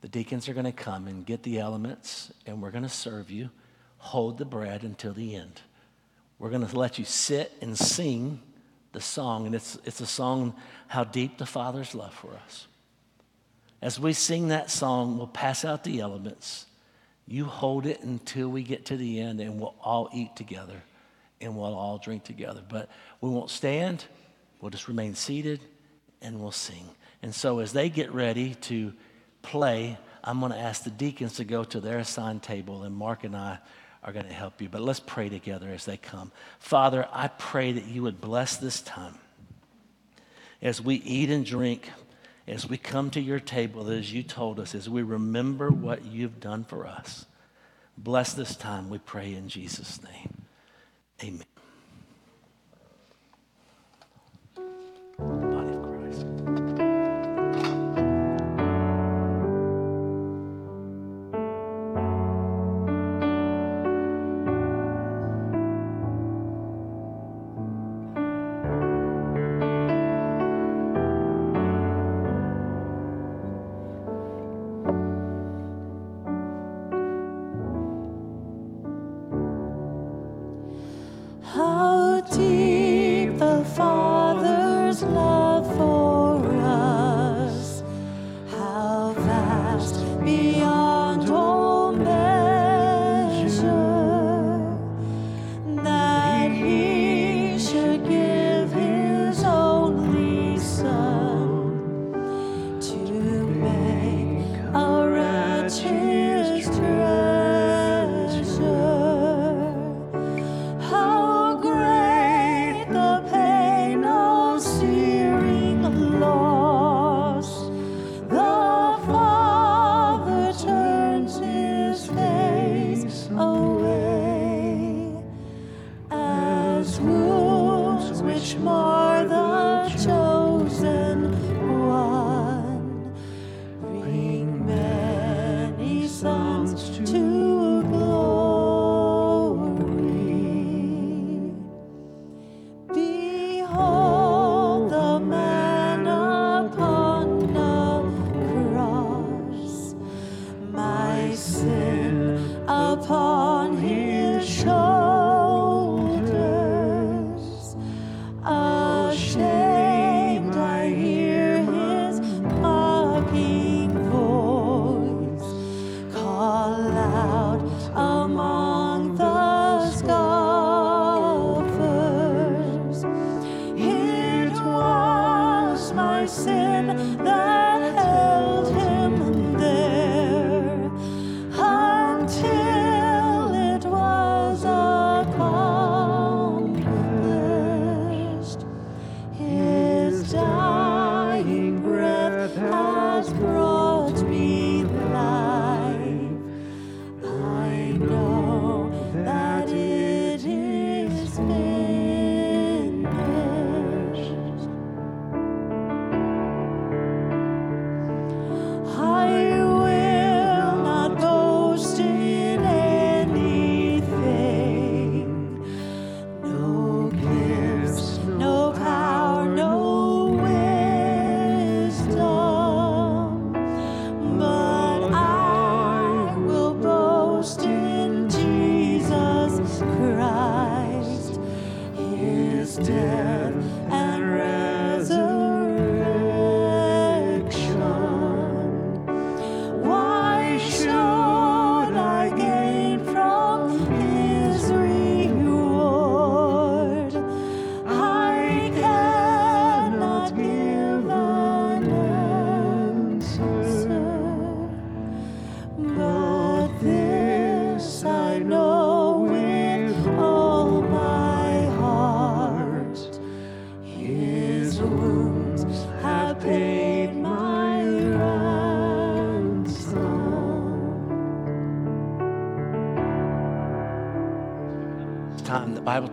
The 0.00 0.08
deacons 0.08 0.48
are 0.48 0.54
going 0.54 0.66
to 0.66 0.72
come 0.72 1.06
and 1.06 1.26
get 1.26 1.42
the 1.42 1.58
elements, 1.58 2.32
and 2.46 2.62
we're 2.62 2.70
going 2.70 2.84
to 2.84 2.88
serve 2.88 3.30
you. 3.30 3.50
Hold 3.98 4.38
the 4.38 4.44
bread 4.44 4.82
until 4.82 5.12
the 5.12 5.34
end. 5.34 5.60
We're 6.38 6.50
going 6.50 6.66
to 6.66 6.78
let 6.78 6.98
you 6.98 7.04
sit 7.04 7.52
and 7.60 7.76
sing 7.76 8.40
the 8.92 9.00
song, 9.00 9.46
and 9.46 9.54
it's, 9.54 9.78
it's 9.84 10.00
a 10.00 10.06
song, 10.06 10.54
How 10.88 11.04
Deep 11.04 11.38
the 11.38 11.46
Father's 11.46 11.94
Love 11.94 12.14
for 12.14 12.32
Us. 12.46 12.66
As 13.82 14.00
we 14.00 14.12
sing 14.12 14.48
that 14.48 14.70
song, 14.70 15.18
we'll 15.18 15.26
pass 15.26 15.64
out 15.64 15.84
the 15.84 16.00
elements. 16.00 16.66
You 17.26 17.44
hold 17.44 17.86
it 17.86 18.00
until 18.00 18.48
we 18.48 18.62
get 18.62 18.86
to 18.86 18.96
the 18.96 19.20
end, 19.20 19.40
and 19.40 19.60
we'll 19.60 19.74
all 19.82 20.08
eat 20.12 20.34
together 20.34 20.82
and 21.40 21.56
we'll 21.56 21.74
all 21.74 21.98
drink 21.98 22.24
together. 22.24 22.62
But 22.68 22.88
we 23.20 23.30
won't 23.30 23.50
stand, 23.50 24.04
we'll 24.60 24.70
just 24.70 24.88
remain 24.88 25.14
seated 25.14 25.60
and 26.20 26.40
we'll 26.40 26.52
sing. 26.52 26.88
And 27.22 27.34
so, 27.34 27.58
as 27.58 27.72
they 27.72 27.88
get 27.88 28.12
ready 28.12 28.54
to 28.54 28.92
play, 29.42 29.98
I'm 30.22 30.40
going 30.40 30.52
to 30.52 30.58
ask 30.58 30.84
the 30.84 30.90
deacons 30.90 31.36
to 31.36 31.44
go 31.44 31.64
to 31.64 31.80
their 31.80 31.98
assigned 31.98 32.42
table, 32.42 32.82
and 32.82 32.94
Mark 32.94 33.24
and 33.24 33.36
I 33.36 33.58
are 34.02 34.12
going 34.12 34.26
to 34.26 34.32
help 34.32 34.60
you. 34.60 34.68
But 34.68 34.82
let's 34.82 35.00
pray 35.00 35.28
together 35.28 35.68
as 35.68 35.84
they 35.84 35.96
come. 35.96 36.32
Father, 36.58 37.06
I 37.12 37.28
pray 37.28 37.72
that 37.72 37.84
you 37.86 38.02
would 38.02 38.20
bless 38.20 38.56
this 38.56 38.80
time 38.80 39.18
as 40.62 40.80
we 40.80 40.96
eat 40.96 41.30
and 41.30 41.44
drink, 41.44 41.88
as 42.46 42.68
we 42.68 42.76
come 42.76 43.10
to 43.10 43.20
your 43.20 43.40
table, 43.40 43.88
as 43.88 44.12
you 44.12 44.22
told 44.22 44.60
us, 44.60 44.74
as 44.74 44.88
we 44.88 45.02
remember 45.02 45.70
what 45.70 46.04
you've 46.04 46.40
done 46.40 46.64
for 46.64 46.86
us. 46.86 47.26
Bless 47.96 48.32
this 48.32 48.56
time, 48.56 48.88
we 48.88 48.98
pray 48.98 49.34
in 49.34 49.48
Jesus' 49.48 50.02
name. 50.02 50.42
Amen. 51.22 51.44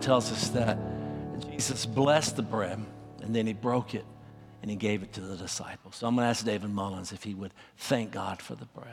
Tells 0.00 0.32
us 0.32 0.48
that 0.50 0.78
Jesus 1.50 1.86
blessed 1.86 2.36
the 2.36 2.42
bread 2.42 2.84
and 3.22 3.34
then 3.34 3.46
he 3.46 3.52
broke 3.52 3.94
it 3.94 4.04
and 4.62 4.70
he 4.70 4.76
gave 4.76 5.02
it 5.02 5.12
to 5.12 5.20
the 5.20 5.36
disciples. 5.36 5.96
So 5.96 6.06
I'm 6.06 6.14
going 6.14 6.24
to 6.24 6.30
ask 6.30 6.44
David 6.44 6.70
Mullins 6.70 7.12
if 7.12 7.22
he 7.22 7.34
would 7.34 7.52
thank 7.76 8.10
God 8.10 8.42
for 8.42 8.54
the 8.54 8.66
bread, 8.66 8.87